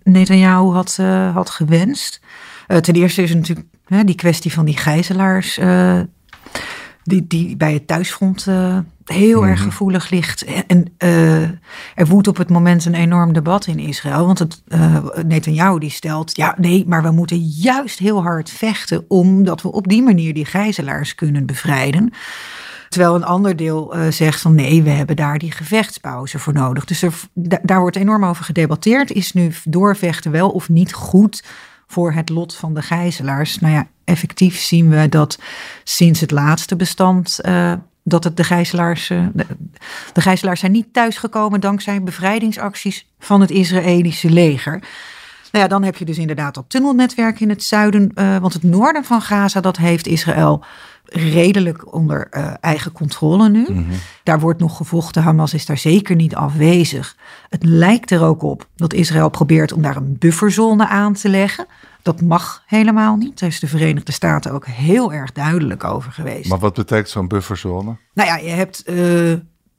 Netanyahu 0.03 0.73
had, 0.73 0.97
had 1.35 1.51
gewenst. 1.51 2.21
ten 2.67 2.95
eerste 2.95 3.23
is 3.23 3.35
natuurlijk 3.35 3.67
die 4.05 4.15
kwestie 4.15 4.53
van 4.53 4.65
die 4.65 4.77
gijzelaars 4.77 5.59
die, 7.05 7.27
die 7.27 7.57
bij 7.57 7.73
het 7.73 7.87
thuisfront 7.87 8.47
uh, 8.49 8.79
heel 9.05 9.47
erg 9.47 9.63
gevoelig 9.63 10.11
ligt. 10.11 10.45
En 10.67 10.95
uh, 10.99 11.43
er 11.95 12.07
woedt 12.07 12.29
op 12.29 12.37
het 12.37 12.51
moment 12.51 12.85
een 12.85 12.95
enorm 12.95 13.33
debat 13.33 13.67
in 13.67 13.79
Israël. 13.79 14.27
Want 14.27 14.39
het, 14.39 14.63
uh, 14.69 14.97
Netanyahu 15.27 15.79
die 15.79 15.91
stelt, 15.91 16.37
ja 16.37 16.55
nee, 16.59 16.85
maar 16.87 17.03
we 17.03 17.11
moeten 17.11 17.39
juist 17.39 17.99
heel 17.99 18.23
hard 18.23 18.51
vechten... 18.51 19.05
omdat 19.09 19.63
we 19.63 19.73
op 19.73 19.89
die 19.89 20.03
manier 20.03 20.35
die 20.35 20.45
gijzelaars 20.45 21.15
kunnen 21.15 21.47
bevrijden. 21.47 22.13
Terwijl 22.89 23.15
een 23.15 23.25
ander 23.25 23.57
deel 23.57 23.97
uh, 23.97 24.11
zegt 24.11 24.41
van 24.41 24.55
nee, 24.55 24.83
we 24.83 24.91
hebben 24.91 25.17
daar 25.17 25.39
die 25.39 25.53
gevechtspauze 25.53 26.39
voor 26.39 26.53
nodig. 26.53 26.85
Dus 26.85 27.03
er, 27.03 27.13
daar 27.63 27.81
wordt 27.81 27.97
enorm 27.97 28.25
over 28.25 28.45
gedebatteerd. 28.45 29.11
Is 29.11 29.33
nu 29.33 29.53
doorvechten 29.65 30.31
wel 30.31 30.51
of 30.51 30.69
niet 30.69 30.93
goed 30.93 31.43
voor 31.95 32.13
het 32.13 32.29
lot 32.29 32.57
van 32.57 32.75
de 32.75 32.83
gijzelaars? 32.83 33.59
Nou 33.59 33.75
ja, 33.75 33.87
effectief 34.05 34.59
zien 34.59 34.89
we 34.89 35.09
dat 35.09 35.39
sinds 35.85 36.21
het 36.21 36.31
laatste 36.31 36.77
bestand 36.77 37.39
uh, 37.43 37.73
dat 38.03 38.25
het 38.25 38.37
de 38.37 38.45
gijzelaars, 38.45 39.11
uh, 39.11 39.27
de, 40.13 40.21
gijzelaars 40.21 40.61
zijn 40.61 40.73
niet 40.73 40.93
thuisgekomen 40.93 41.61
dankzij 41.61 42.03
bevrijdingsacties 42.03 43.07
van 43.19 43.41
het 43.41 43.51
Israëlische 43.51 44.31
leger. 44.31 44.73
Nou 45.53 45.65
ja, 45.65 45.69
dan 45.69 45.83
heb 45.83 45.97
je 45.97 46.05
dus 46.05 46.19
inderdaad 46.19 46.55
dat 46.55 46.65
tunnelnetwerk 46.69 47.41
in 47.41 47.49
het 47.49 47.63
zuiden. 47.63 48.13
Uh, 48.15 48.37
want 48.39 48.53
het 48.53 48.63
noorden 48.63 49.05
van 49.05 49.23
Gaza, 49.23 49.61
dat 49.61 49.77
heeft 49.77 50.07
Israël 50.07 50.65
redelijk 51.05 51.95
onder 51.95 52.29
uh, 52.31 52.53
eigen 52.61 52.93
controle 52.93 53.49
nu. 53.49 53.67
Mm 53.69 53.77
-hmm. 53.77 53.99
Daar 54.23 54.41
wordt 54.41 54.61
nog 54.61 54.77
gevochten. 54.77 55.23
Hamas 55.23 55.55
is 55.55 55.67
daar 55.67 55.79
zeker 55.79 56.17
niet 56.17 56.35
afwezig. 56.35 57.17
Het 57.49 57.65
lijkt 57.65 58.11
er 58.11 58.23
ook 58.23 58.43
op 58.43 58.69
dat 58.77 58.93
Israël 58.93 59.29
probeert 59.29 59.73
om 59.73 59.83
daar 59.83 59.97
een 59.97 60.17
bufferzone 60.19 60.89
aan 60.89 61.13
te 61.13 61.29
leggen. 61.29 61.67
Dat 62.03 62.21
mag 62.21 62.63
helemaal 62.67 63.17
niet. 63.17 63.41
Daar 63.41 63.49
is 63.49 63.61
de 63.61 63.67
Verenigde 63.67 64.13
Staten 64.13 64.53
ook 64.53 64.67
heel 64.67 65.13
erg 65.13 65.33
duidelijk 65.33 65.85
over 65.85 66.13
geweest. 66.13 66.49
Maar 66.49 66.59
wat 66.59 66.75
betekent 66.75 67.09
zo'n 67.09 67.29
bufferzone? 67.29 67.97
Nou 68.15 68.29
ja, 68.29 68.37
je 68.37 68.49
hebt, 68.49 68.83
uh, 68.87 69.33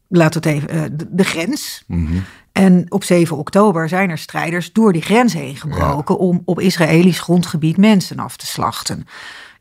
laten 0.08 0.42
we 0.42 0.50
het 0.50 0.58
even, 0.58 0.76
uh, 0.76 0.84
de, 0.98 1.08
de, 1.10 1.24
grens. 1.24 1.84
Mm 1.88 2.06
-hmm. 2.06 2.24
En 2.52 2.86
op 2.92 3.04
7 3.04 3.38
oktober 3.38 3.90
zijn 3.90 4.10
er 4.10 4.18
strijders 4.18 4.74
door 4.74 4.94
die 4.94 5.02
grens 5.02 5.34
heen 5.34 5.56
gebroken 5.56 6.16
ja. 6.16 6.22
om 6.22 6.42
op 6.46 6.60
Israëlisch 6.60 7.20
grondgebied 7.20 7.78
mensen 7.78 8.20
af 8.20 8.38
te 8.38 8.46
slachten. 8.46 9.08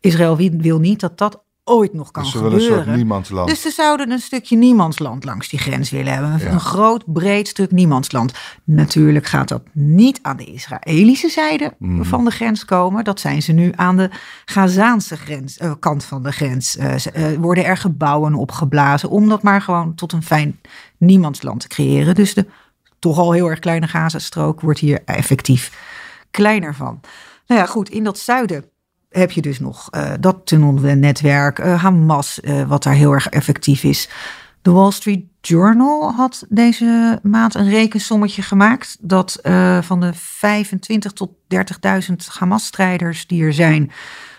Israël 0.01 0.37
wil 0.37 0.79
niet 0.79 1.01
dat 1.01 1.19
dat 1.19 1.45
ooit 1.65 1.93
nog 1.93 2.11
kan 2.11 2.23
dus 2.23 2.33
ze 2.33 2.39
gebeuren. 2.39 2.79
Een 2.79 2.85
soort 2.85 2.97
niemandsland. 2.97 3.49
Dus 3.49 3.61
ze 3.61 3.71
zouden 3.71 4.11
een 4.11 4.19
stukje 4.19 4.57
niemandsland 4.57 5.25
langs 5.25 5.49
die 5.49 5.59
grens 5.59 5.91
willen 5.91 6.13
hebben. 6.13 6.39
Ja. 6.39 6.53
Een 6.53 6.61
groot, 6.61 7.13
breed 7.13 7.49
stuk 7.49 7.71
niemandsland. 7.71 8.33
Natuurlijk 8.65 9.27
gaat 9.27 9.49
dat 9.49 9.63
niet 9.73 10.19
aan 10.23 10.37
de 10.37 10.45
Israëlische 10.45 11.29
zijde 11.29 11.75
mm. 11.79 12.05
van 12.05 12.25
de 12.25 12.31
grens 12.31 12.65
komen. 12.65 13.05
Dat 13.05 13.21
zijn 13.21 13.43
ze 13.43 13.53
nu 13.53 13.73
aan 13.77 13.97
de 13.97 14.11
Gazaanse 14.45 15.17
grens, 15.17 15.59
uh, 15.59 15.73
kant 15.79 16.05
van 16.05 16.23
de 16.23 16.33
grens. 16.33 16.77
Uh, 16.77 16.95
uh, 17.17 17.39
worden 17.39 17.65
er 17.65 17.77
gebouwen 17.77 18.35
opgeblazen 18.35 19.11
om 19.11 19.29
dat 19.29 19.43
maar 19.43 19.63
gewoon 19.63 19.95
tot 19.95 20.13
een 20.13 20.23
fijn 20.23 20.61
niemandsland 20.97 21.61
te 21.61 21.69
creëren. 21.69 22.15
Dus 22.15 22.35
de 22.35 22.47
toch 22.99 23.19
al 23.19 23.33
heel 23.33 23.51
erg 23.51 23.59
kleine 23.59 23.89
Gazastrook 23.89 24.61
wordt 24.61 24.79
hier 24.79 25.03
effectief 25.05 25.73
kleiner 26.31 26.75
van. 26.75 27.01
Nou 27.47 27.61
ja, 27.61 27.67
goed, 27.67 27.89
in 27.89 28.05
dat 28.05 28.19
zuiden 28.19 28.65
heb 29.15 29.31
je 29.31 29.43
dus 29.43 29.61
nog 29.61 29.89
uh, 29.91 30.13
dat 30.21 30.41
tunnelnetwerk, 30.45 31.59
uh, 31.59 31.83
Hamas, 31.83 32.39
uh, 32.43 32.63
wat 32.63 32.83
daar 32.83 32.95
heel 32.95 33.13
erg 33.13 33.29
effectief 33.29 33.83
is. 33.83 34.09
De 34.63 34.71
Wall 34.71 34.91
Street 34.91 35.25
Journal 35.41 36.13
had 36.13 36.47
deze 36.49 37.19
maand 37.23 37.55
een 37.55 37.69
rekensommetje 37.69 38.43
gemaakt 38.43 38.97
dat 39.01 39.39
van 39.81 40.01
de 40.01 40.11
25 40.15 41.13
tot 41.13 41.31
30.000 42.09 42.15
Hamas-strijders 42.39 43.27
die 43.27 43.45
er 43.45 43.53
zijn, 43.53 43.91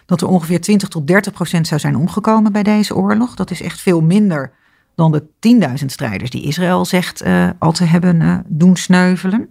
dat 0.05 0.21
er 0.21 0.27
ongeveer 0.27 0.61
20 0.61 0.89
tot 0.89 1.07
30 1.07 1.33
procent 1.33 1.67
zou 1.67 1.79
zijn 1.79 1.95
omgekomen 1.95 2.51
bij 2.51 2.63
deze 2.63 2.95
oorlog. 2.95 3.35
Dat 3.35 3.51
is 3.51 3.61
echt 3.61 3.81
veel 3.81 4.01
minder 4.01 4.51
dan 4.95 5.11
de 5.11 5.23
10.000 5.79 5.85
strijders 5.85 6.29
die 6.29 6.43
Israël 6.43 6.85
zegt 6.85 7.23
al 7.59 7.71
te 7.71 7.83
hebben 7.83 8.43
doen 8.47 8.75
sneuvelen. 8.75 9.49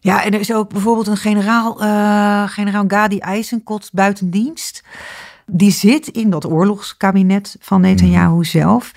Ja, 0.00 0.24
en 0.24 0.32
er 0.32 0.40
is 0.40 0.52
ook 0.52 0.68
bijvoorbeeld 0.68 1.06
een 1.06 1.16
generaal, 1.16 1.82
uh, 1.82 2.48
generaal 2.48 2.84
Gadi 2.88 3.18
Eisenkot 3.18 3.88
buiten 3.92 4.30
dienst. 4.30 4.82
Die 5.46 5.70
zit 5.70 6.08
in 6.08 6.30
dat 6.30 6.46
oorlogskabinet 6.46 7.56
van 7.60 7.80
Netanyahu 7.80 8.34
mm. 8.34 8.44
zelf. 8.44 8.92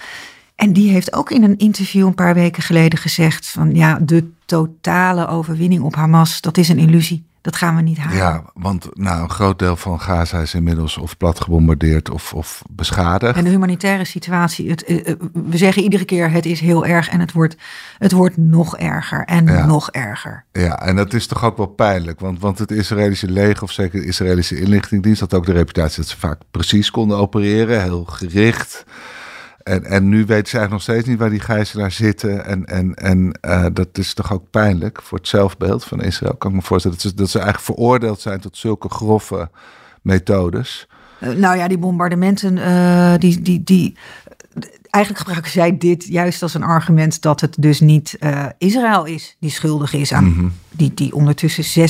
En 0.55 0.73
die 0.73 0.91
heeft 0.91 1.13
ook 1.13 1.31
in 1.31 1.43
een 1.43 1.57
interview 1.57 2.05
een 2.05 2.15
paar 2.15 2.33
weken 2.33 2.63
geleden 2.63 2.99
gezegd: 2.99 3.47
van 3.47 3.75
ja, 3.75 3.99
de 4.01 4.31
totale 4.45 5.27
overwinning 5.27 5.81
op 5.81 5.95
Hamas, 5.95 6.41
dat 6.41 6.57
is 6.57 6.69
een 6.69 6.79
illusie. 6.79 7.23
Dat 7.43 7.55
gaan 7.55 7.75
we 7.75 7.81
niet 7.81 7.97
halen. 7.97 8.17
Ja, 8.17 8.43
want 8.53 8.89
nou, 8.93 9.23
een 9.23 9.29
groot 9.29 9.59
deel 9.59 9.75
van 9.75 9.99
Gaza 9.99 10.39
is 10.39 10.53
inmiddels 10.53 10.97
of 10.97 11.17
plat 11.17 11.39
gebombardeerd 11.39 12.09
of, 12.09 12.33
of 12.33 12.61
beschadigd. 12.69 13.37
En 13.37 13.43
de 13.43 13.49
humanitaire 13.49 14.05
situatie, 14.05 14.69
het, 14.69 14.83
we 15.33 15.57
zeggen 15.57 15.83
iedere 15.83 16.05
keer 16.05 16.31
het 16.31 16.45
is 16.45 16.59
heel 16.59 16.85
erg 16.85 17.09
en 17.09 17.19
het 17.19 17.31
wordt, 17.31 17.55
het 17.97 18.11
wordt 18.11 18.37
nog 18.37 18.77
erger 18.77 19.25
en 19.25 19.45
ja. 19.45 19.65
nog 19.65 19.91
erger. 19.91 20.45
Ja, 20.51 20.79
en 20.81 20.95
dat 20.95 21.13
is 21.13 21.27
toch 21.27 21.43
ook 21.43 21.57
wel 21.57 21.67
pijnlijk, 21.67 22.19
want, 22.19 22.39
want 22.39 22.59
het 22.59 22.71
Israëlische 22.71 23.31
leger 23.31 23.63
of 23.63 23.71
zeker 23.71 23.99
de 23.99 24.05
Israëlische 24.05 24.59
inlichtingendienst 24.59 25.19
had 25.19 25.33
ook 25.33 25.45
de 25.45 25.51
reputatie 25.51 26.01
dat 26.01 26.09
ze 26.09 26.19
vaak 26.19 26.39
precies 26.51 26.91
konden 26.91 27.17
opereren, 27.17 27.81
heel 27.81 28.03
gericht. 28.03 28.85
En, 29.63 29.85
en 29.85 30.09
nu 30.09 30.17
weten 30.25 30.49
ze 30.49 30.57
eigenlijk 30.57 30.71
nog 30.71 30.81
steeds 30.81 31.07
niet 31.07 31.19
waar 31.19 31.29
die 31.29 31.39
gijzelaars 31.39 31.95
zitten. 31.95 32.45
En, 32.45 32.65
en, 32.65 32.93
en 32.93 33.39
uh, 33.41 33.65
dat 33.73 33.97
is 33.97 34.13
toch 34.13 34.33
ook 34.33 34.49
pijnlijk 34.49 35.01
voor 35.01 35.17
het 35.17 35.27
zelfbeeld 35.27 35.83
van 35.83 36.01
Israël. 36.01 36.35
Kan 36.35 36.49
ik 36.49 36.55
me 36.55 36.61
voorstellen 36.61 36.97
dat 36.97 37.11
ze, 37.11 37.15
dat 37.15 37.29
ze 37.29 37.39
eigenlijk 37.39 37.67
veroordeeld 37.67 38.21
zijn 38.21 38.39
tot 38.39 38.57
zulke 38.57 38.89
grove 38.89 39.49
methodes. 40.01 40.87
Uh, 41.19 41.29
nou 41.29 41.57
ja, 41.57 41.67
die 41.67 41.77
bombardementen, 41.77 42.57
uh, 42.57 43.13
die, 43.17 43.41
die, 43.41 43.63
die, 43.63 43.97
eigenlijk 44.89 45.23
gebruiken 45.23 45.51
zij 45.51 45.77
dit 45.77 46.05
juist 46.05 46.41
als 46.41 46.53
een 46.53 46.63
argument 46.63 47.21
dat 47.21 47.41
het 47.41 47.55
dus 47.59 47.79
niet 47.79 48.17
Israël 48.57 49.05
is 49.05 49.35
die 49.39 49.49
schuldig 49.49 49.93
is 49.93 50.13
aan 50.13 50.23
mm 50.23 50.33
-hmm. 50.33 50.53
die, 50.71 50.93
die 50.93 51.13
ondertussen 51.13 51.89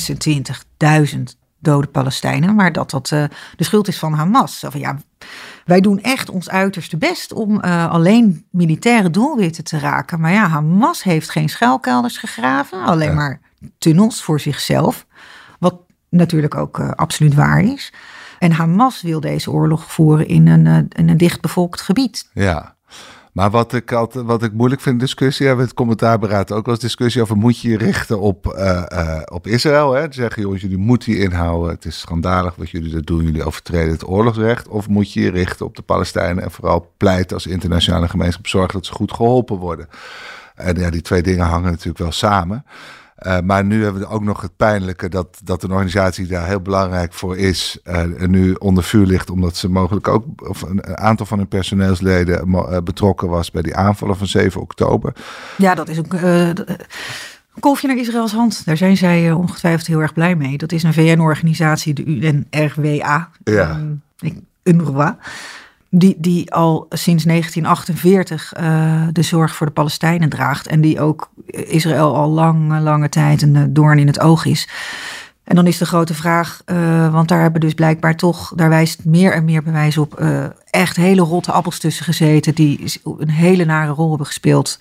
26.000 1.16 1.20
dode 1.60 1.88
Palestijnen, 1.88 2.56
maar 2.56 2.72
dat 2.72 2.90
dat 2.90 3.08
de 3.08 3.30
schuld 3.58 3.88
is 3.88 4.00
van 4.00 4.14
Hamas. 4.14 4.60
Van 4.70 4.80
ja, 4.80 4.98
wij 5.66 5.82
doen 5.82 6.02
echt 6.02 6.30
ons 6.30 6.50
uiterste 6.50 6.98
best 6.98 7.34
om 7.34 7.64
uh, 7.66 7.92
alleen 7.92 8.46
militaire 8.50 9.10
doelwitten 9.10 9.64
te 9.64 9.80
raken. 9.80 10.20
Maar 10.20 10.32
ja, 10.32 10.48
Hamas 10.48 11.04
heeft 11.04 11.30
geen 11.30 11.50
schuilkelders 11.50 12.18
gegraven, 12.18 12.84
alleen 12.84 13.10
ja. 13.10 13.16
maar 13.16 13.40
tunnels 13.78 14.24
voor 14.24 14.40
zichzelf. 14.40 15.06
Wat 15.60 15.76
natuurlijk 16.10 16.56
ook 16.56 16.80
uh, 16.80 16.92
absoluut 16.92 17.34
waar 17.34 17.64
is. 17.64 17.94
En 18.40 18.52
Hamas 18.52 19.02
wil 19.02 19.20
deze 19.20 19.52
oorlog 19.52 19.92
voeren 19.92 20.28
in 20.28 20.48
een, 20.48 20.66
uh, 20.66 20.78
in 20.90 21.10
een 21.10 21.18
dichtbevolkt 21.18 21.82
gebied. 21.82 22.30
Ja. 22.34 22.76
Maar 23.34 23.52
wat 23.52 23.74
ik, 23.74 23.92
altijd, 23.92 24.26
wat 24.26 24.44
ik 24.44 24.54
moeilijk 24.54 24.82
vind 24.82 24.96
in 24.96 25.02
discussie, 25.02 25.46
hebben 25.46 25.64
we 25.64 25.70
het 25.70 25.80
commentaarberaad 25.80 26.52
ook 26.52 26.68
eens 26.68 26.80
discussie 26.80 27.22
over, 27.22 27.38
moet 27.38 27.60
je 27.60 27.70
je 27.70 27.78
richten 27.78 28.20
op, 28.20 28.56
uh, 28.58 28.84
uh, 28.94 29.22
op 29.32 29.48
Israël? 29.48 29.94
Hè? 29.94 30.06
Zeggen, 30.10 30.42
jongens, 30.42 30.62
jullie 30.62 30.78
moeten 30.78 31.12
je 31.12 31.20
inhouden, 31.20 31.70
het 31.70 31.86
is 31.86 32.00
schandalig 32.00 32.56
wat 32.56 32.70
jullie 32.70 32.94
dat 32.94 33.06
doen, 33.06 33.24
jullie 33.24 33.44
overtreden 33.44 33.92
het 33.92 34.08
oorlogsrecht. 34.08 34.68
Of 34.68 34.88
moet 34.88 35.14
je 35.14 35.22
je 35.22 35.30
richten 35.30 35.66
op 35.66 35.76
de 35.76 35.82
Palestijnen 35.82 36.44
en 36.44 36.52
vooral 36.52 36.94
pleiten 36.98 37.36
als 37.36 37.48
internationale 37.48 38.08
gemeenschap, 38.08 38.48
zorgen 38.48 38.74
dat 38.74 38.86
ze 38.86 38.94
goed 38.94 39.14
geholpen 39.14 39.58
worden? 39.58 39.88
En 40.56 40.80
ja, 40.80 40.90
die 40.90 41.02
twee 41.02 41.22
dingen 41.22 41.46
hangen 41.46 41.72
natuurlijk 41.72 41.98
wel 41.98 42.12
samen. 42.12 42.66
Uh, 43.20 43.40
maar 43.40 43.66
nu 43.66 43.84
hebben 43.84 44.02
we 44.02 44.08
ook 44.08 44.24
nog 44.24 44.42
het 44.42 44.56
pijnlijke 44.56 45.10
dat, 45.10 45.40
dat 45.44 45.64
een 45.64 45.72
organisatie 45.72 46.28
daar 46.28 46.48
heel 46.48 46.62
belangrijk 46.62 47.14
voor 47.14 47.38
is, 47.38 47.80
uh, 47.84 48.04
nu 48.28 48.54
onder 48.54 48.84
vuur 48.84 49.06
ligt, 49.06 49.30
omdat 49.30 49.56
ze 49.56 49.70
mogelijk 49.70 50.08
ook, 50.08 50.26
of 50.50 50.62
een 50.62 50.98
aantal 50.98 51.26
van 51.26 51.38
hun 51.38 51.48
personeelsleden 51.48 52.50
uh, 52.50 52.78
betrokken 52.84 53.30
was 53.30 53.52
bij 53.52 53.62
die 53.62 53.76
aanvallen 53.76 54.18
van 54.18 54.28
7 54.28 54.62
oktober. 54.62 55.14
Ja, 55.58 55.76
dat 55.76 55.90
is 55.90 56.00
ook. 56.00 56.16
Kolfje 57.60 57.88
naar 57.88 57.98
Israëls 57.98 58.32
hand. 58.32 58.66
Daar 58.66 58.78
zijn 58.78 58.98
zij 58.98 59.32
ongetwijfeld 59.32 59.88
heel 59.88 60.02
erg 60.02 60.14
blij 60.14 60.36
mee. 60.36 60.58
Dat 60.58 60.72
is 60.72 60.84
een 60.84 60.94
VN-organisatie, 60.94 61.94
de 61.94 62.04
UNRWA. 62.06 63.30
Ja. 63.44 63.80
Um, 63.80 64.02
UNRWA 64.64 65.18
die, 65.96 66.16
die 66.18 66.54
al 66.54 66.86
sinds 66.90 67.24
1948 67.24 68.54
uh, 68.60 69.08
de 69.12 69.22
zorg 69.22 69.56
voor 69.56 69.68
de 69.68 69.74
Palestijnen 69.74 70.30
draagt. 70.30 70.68
En 70.68 70.82
die 70.82 71.02
ook 71.02 71.30
Israël 71.46 72.16
al 72.16 72.30
lange, 72.30 72.80
lange 72.80 73.10
tijd 73.10 73.42
een 73.42 73.74
doorn 73.74 74.00
in 74.00 74.08
het 74.08 74.20
oog 74.20 74.46
is. 74.46 74.70
En 75.44 75.56
dan 75.56 75.68
is 75.68 75.78
de 75.78 75.86
grote 75.86 76.14
vraag, 76.14 76.62
uh, 76.66 77.14
want 77.14 77.28
daar 77.28 77.42
hebben 77.42 77.62
dus 77.62 77.74
blijkbaar 77.74 78.16
toch, 78.16 78.54
daar 78.56 78.70
wijst 78.70 79.06
meer 79.06 79.34
en 79.34 79.46
meer 79.46 79.64
bewijs 79.64 79.98
op, 79.98 80.24
echt 80.70 80.96
hele 80.96 81.22
rotte 81.22 81.52
appels 81.52 81.80
tussen 81.80 82.06
gezeten. 82.06 82.56
Die 82.56 83.02
een 83.18 83.30
hele 83.30 83.66
nare 83.66 83.92
rol 83.92 84.10
hebben 84.10 84.28
gespeeld 84.28 84.80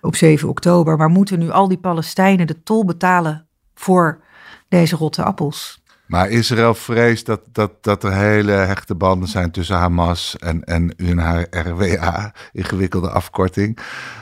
op 0.00 0.16
7 0.16 0.48
oktober. 0.48 0.96
Maar 0.96 1.08
moeten 1.08 1.38
nu 1.38 1.50
al 1.50 1.68
die 1.68 1.78
Palestijnen 1.78 2.46
de 2.46 2.62
tol 2.62 2.84
betalen 2.84 3.46
voor 3.74 4.20
deze 4.68 4.96
rotte 4.96 5.22
appels? 5.22 5.81
Maar 6.12 6.30
Israël 6.30 6.74
vreest 6.74 7.26
dat, 7.26 7.40
dat, 7.52 7.72
dat 7.80 8.04
er 8.04 8.12
hele 8.12 8.52
hechte 8.52 8.94
banden 8.94 9.28
zijn 9.28 9.50
tussen 9.50 9.76
Hamas 9.76 10.36
en, 10.38 10.64
en 10.64 10.94
UNRWA, 10.96 12.32
ingewikkelde 12.52 13.10
afkorting. 13.10 13.78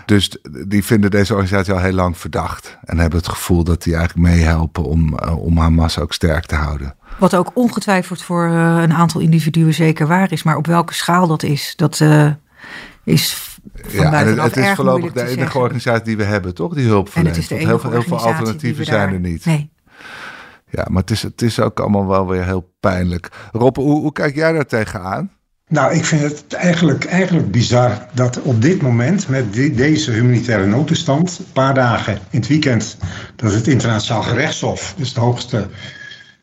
Dus 0.06 0.38
die 0.68 0.84
vinden 0.84 1.10
deze 1.10 1.32
organisatie 1.32 1.72
al 1.72 1.80
heel 1.80 1.92
lang 1.92 2.18
verdacht. 2.18 2.78
En 2.84 2.98
hebben 2.98 3.18
het 3.18 3.28
gevoel 3.28 3.64
dat 3.64 3.82
die 3.82 3.94
eigenlijk 3.94 4.28
meehelpen 4.28 4.84
om, 4.84 5.18
uh, 5.24 5.38
om 5.38 5.58
Hamas 5.58 5.98
ook 5.98 6.12
sterk 6.12 6.46
te 6.46 6.54
houden. 6.54 6.94
Wat 7.18 7.34
ook 7.34 7.50
ongetwijfeld 7.54 8.22
voor 8.22 8.48
uh, 8.48 8.78
een 8.82 8.92
aantal 8.92 9.20
individuen 9.20 9.74
zeker 9.74 10.06
waar 10.06 10.32
is. 10.32 10.42
Maar 10.42 10.56
op 10.56 10.66
welke 10.66 10.94
schaal 10.94 11.26
dat 11.26 11.42
is, 11.42 11.72
dat 11.76 12.00
uh, 12.00 12.30
is 13.04 13.50
ja, 13.88 14.12
en 14.12 14.26
het, 14.26 14.42
het 14.42 14.56
is 14.56 14.70
voorlopig 14.70 15.12
de 15.12 15.26
enige 15.26 15.58
organisatie 15.58 16.04
die 16.04 16.16
we 16.16 16.24
hebben, 16.24 16.54
toch? 16.54 16.74
Die 16.74 16.86
hulp 16.86 17.08
verleent. 17.08 17.36
En 17.36 17.42
het 17.42 17.50
is 17.50 17.58
de 17.58 17.66
heel, 17.66 17.78
veel, 17.78 17.90
heel 17.90 18.02
veel 18.02 18.20
alternatieven 18.20 18.84
zijn 18.84 19.12
er 19.12 19.20
niet. 19.20 19.44
Nee. 19.44 19.70
Ja, 20.70 20.86
maar 20.90 21.00
het 21.00 21.10
is, 21.10 21.22
het 21.22 21.42
is 21.42 21.60
ook 21.60 21.80
allemaal 21.80 22.06
wel 22.06 22.28
weer 22.28 22.44
heel 22.44 22.72
pijnlijk. 22.80 23.28
Rob, 23.52 23.76
hoe, 23.76 24.00
hoe 24.00 24.12
kijk 24.12 24.34
jij 24.34 24.52
daar 24.52 24.66
tegenaan? 24.66 25.30
Nou, 25.70 25.94
ik 25.94 26.04
vind 26.04 26.22
het 26.22 26.52
eigenlijk, 26.52 27.04
eigenlijk 27.04 27.50
bizar 27.50 28.06
dat 28.12 28.42
op 28.42 28.62
dit 28.62 28.82
moment, 28.82 29.28
met 29.28 29.54
deze 29.54 30.10
humanitaire 30.10 30.66
noodtoestand, 30.66 31.38
een 31.38 31.52
paar 31.52 31.74
dagen 31.74 32.18
in 32.30 32.38
het 32.38 32.48
weekend, 32.48 32.96
dat 33.36 33.52
het 33.52 33.66
internationaal 33.66 34.22
gerechtshof, 34.22 34.94
dus 34.96 35.12
de 35.14 35.20
hoogste 35.20 35.68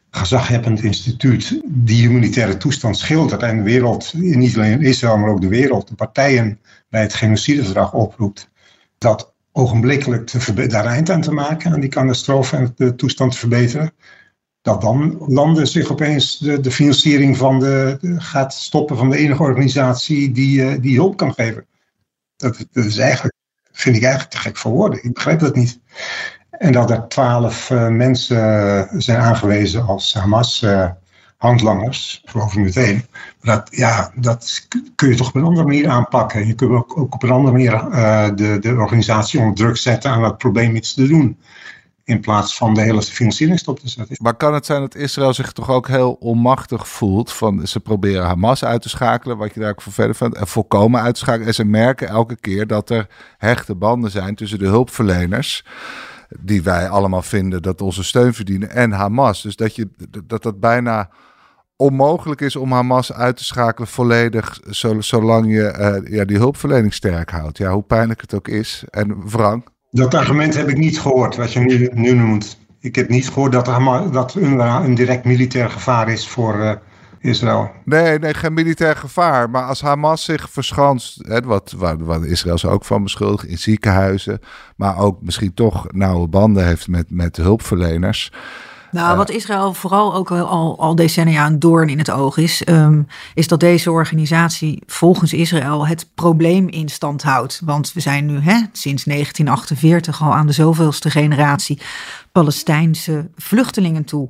gezaghebbend 0.09 0.83
instituut, 0.83 1.61
die 1.65 2.07
humanitaire 2.07 2.57
toestand 2.57 2.97
schildert 2.97 3.43
en 3.43 3.57
de 3.57 3.63
wereld, 3.63 4.13
niet 4.13 4.55
alleen 4.55 4.81
Israël, 4.81 5.17
maar 5.17 5.29
ook 5.29 5.41
de 5.41 5.47
wereld, 5.47 5.87
de 5.87 5.95
partijen 5.95 6.59
bij 6.89 7.01
het 7.01 7.13
genocideverdrag 7.13 7.93
oproept, 7.93 8.49
dat 8.97 9.33
ogenblikkelijk 9.51 10.27
te 10.27 10.67
daar 10.67 10.85
eind 10.85 11.09
aan 11.09 11.21
te 11.21 11.31
maken, 11.31 11.73
aan 11.73 11.79
die 11.79 11.89
catastrofe 11.89 12.55
en 12.55 12.73
de 12.75 12.95
toestand 12.95 13.31
te 13.31 13.37
verbeteren 13.37 13.91
dat 14.67 14.81
dan 14.81 15.17
landen 15.27 15.67
zich 15.67 15.91
opeens 15.91 16.37
de, 16.37 16.59
de 16.59 16.71
financiering 16.71 17.37
van 17.37 17.59
de, 17.59 17.97
gaat 18.17 18.53
stoppen 18.53 18.97
van 18.97 19.09
de 19.09 19.17
enige 19.17 19.41
organisatie 19.41 20.31
die, 20.31 20.61
uh, 20.61 20.81
die 20.81 20.95
hulp 20.95 21.17
kan 21.17 21.33
geven. 21.33 21.65
Dat, 22.35 22.65
dat, 22.71 22.85
is 22.85 22.97
eigenlijk, 22.97 23.35
vind 23.71 23.95
ik 23.95 24.01
eigenlijk 24.01 24.33
te 24.33 24.39
gek 24.39 24.57
voor 24.57 24.71
woorden. 24.71 25.03
Ik 25.03 25.13
begrijp 25.13 25.39
dat 25.39 25.55
niet. 25.55 25.79
En 26.49 26.71
dat 26.71 26.91
er 26.91 27.07
twaalf 27.07 27.69
uh, 27.69 27.87
mensen 27.87 28.87
zijn 29.01 29.19
aangewezen 29.19 29.85
als 29.85 30.13
Hamas 30.13 30.61
uh, 30.61 30.89
handlangers, 31.37 32.21
geloof 32.25 32.53
ik 32.53 32.63
meteen. 32.63 33.05
Dat, 33.41 33.67
ja, 33.71 34.11
dat 34.15 34.67
kun 34.95 35.09
je 35.09 35.15
toch 35.15 35.27
op 35.27 35.35
een 35.35 35.43
andere 35.43 35.67
manier 35.67 35.89
aanpakken. 35.89 36.47
Je 36.47 36.53
kunt 36.53 36.71
ook, 36.71 36.97
ook 36.97 37.13
op 37.13 37.23
een 37.23 37.31
andere 37.31 37.57
manier 37.57 37.71
de, 38.35 38.57
de 38.59 38.75
organisatie 38.75 39.39
onder 39.39 39.55
druk 39.55 39.77
zetten 39.77 40.11
aan 40.11 40.23
het 40.23 40.37
probleem 40.37 40.75
iets 40.75 40.93
te 40.93 41.07
doen 41.07 41.37
in 42.07 42.19
plaats 42.19 42.57
van 42.57 42.73
de 42.73 42.81
hele 42.81 43.01
financiering 43.01 43.59
stop 43.59 43.79
te 43.79 43.89
zetten. 43.89 44.17
Maar 44.21 44.35
kan 44.35 44.53
het 44.53 44.65
zijn 44.65 44.81
dat 44.81 44.95
Israël 44.95 45.33
zich 45.33 45.51
toch 45.51 45.69
ook 45.69 45.87
heel 45.87 46.13
onmachtig 46.13 46.87
voelt? 46.87 47.31
Van 47.31 47.67
ze 47.67 47.79
proberen 47.79 48.25
Hamas 48.25 48.63
uit 48.63 48.81
te 48.81 48.89
schakelen, 48.89 49.37
wat 49.37 49.53
je 49.53 49.59
daar 49.59 49.69
ook 49.69 49.81
voor 49.81 49.93
verder 49.93 50.15
vindt, 50.15 50.37
en 50.37 50.47
volkomen 50.47 51.01
uit 51.01 51.13
te 51.13 51.19
schakelen. 51.19 51.47
En 51.47 51.53
ze 51.53 51.65
merken 51.65 52.07
elke 52.07 52.35
keer 52.35 52.67
dat 52.67 52.89
er 52.89 53.07
hechte 53.37 53.75
banden 53.75 54.11
zijn 54.11 54.35
tussen 54.35 54.59
de 54.59 54.65
hulpverleners 54.65 55.65
die 56.39 56.63
wij 56.63 56.89
allemaal 56.89 57.21
vinden 57.21 57.61
dat 57.61 57.81
onze 57.81 58.03
steun 58.03 58.33
verdienen 58.33 58.69
en 58.69 58.91
Hamas. 58.91 59.41
Dus 59.41 59.55
dat 59.55 59.75
je, 59.75 59.89
dat, 60.27 60.43
dat 60.43 60.59
bijna 60.59 61.09
onmogelijk 61.75 62.41
is 62.41 62.55
om 62.55 62.71
Hamas 62.71 63.13
uit 63.13 63.37
te 63.37 63.43
schakelen 63.43 63.87
volledig, 63.87 64.59
zolang 64.99 65.53
je 65.53 66.01
uh, 66.05 66.11
ja, 66.17 66.25
die 66.25 66.37
hulpverlening 66.37 66.93
sterk 66.93 67.29
houdt. 67.29 67.57
Ja, 67.57 67.71
hoe 67.71 67.83
pijnlijk 67.83 68.21
het 68.21 68.33
ook 68.33 68.47
is. 68.47 68.83
En 68.89 69.23
Frank? 69.25 69.75
Dat 69.97 70.13
argument 70.13 70.55
heb 70.55 70.69
ik 70.69 70.77
niet 70.77 70.99
gehoord, 70.99 71.35
wat 71.35 71.53
je 71.53 71.59
nu, 71.59 71.89
nu 71.93 72.13
noemt. 72.13 72.57
Ik 72.79 72.95
heb 72.95 73.09
niet 73.09 73.29
gehoord 73.29 73.51
dat, 73.51 73.67
er, 73.67 74.11
dat 74.11 74.35
een 74.35 74.95
direct 74.95 75.25
militair 75.25 75.69
gevaar 75.69 76.09
is 76.09 76.27
voor 76.27 76.55
uh, 76.55 76.71
Israël. 77.19 77.71
Nee, 77.85 78.19
nee, 78.19 78.33
geen 78.33 78.53
militair 78.53 78.95
gevaar. 78.95 79.49
Maar 79.49 79.63
als 79.63 79.81
Hamas 79.81 80.23
zich 80.23 80.49
verschanst, 80.49 81.27
hè, 81.27 81.41
wat, 81.41 81.73
waar 81.77 82.25
Israël 82.25 82.57
ze 82.57 82.67
ook 82.67 82.85
van 82.85 83.03
beschuldigt, 83.03 83.47
in 83.47 83.57
ziekenhuizen, 83.57 84.39
maar 84.75 84.97
ook 84.99 85.21
misschien 85.21 85.53
toch 85.53 85.91
nauwe 85.91 86.27
banden 86.27 86.65
heeft 86.65 86.87
met, 86.87 87.05
met 87.09 87.37
hulpverleners. 87.37 88.31
Nou, 88.91 89.17
wat 89.17 89.29
Israël 89.29 89.73
vooral 89.73 90.13
ook 90.13 90.31
al, 90.31 90.79
al 90.79 90.95
decennia 90.95 91.45
een 91.45 91.59
doorn 91.59 91.89
in 91.89 91.97
het 91.97 92.11
oog 92.11 92.37
is, 92.37 92.61
um, 92.67 93.07
is 93.33 93.47
dat 93.47 93.59
deze 93.59 93.91
organisatie 93.91 94.83
volgens 94.85 95.33
Israël 95.33 95.87
het 95.87 96.09
probleem 96.15 96.67
in 96.67 96.89
stand 96.89 97.23
houdt. 97.23 97.61
Want 97.65 97.93
we 97.93 97.99
zijn 97.99 98.25
nu 98.25 98.39
hè, 98.39 98.59
sinds 98.71 99.03
1948 99.03 100.21
al 100.21 100.33
aan 100.33 100.47
de 100.47 100.53
zoveelste 100.53 101.09
generatie 101.09 101.81
Palestijnse 102.31 103.29
vluchtelingen 103.35 104.03
toe. 104.03 104.27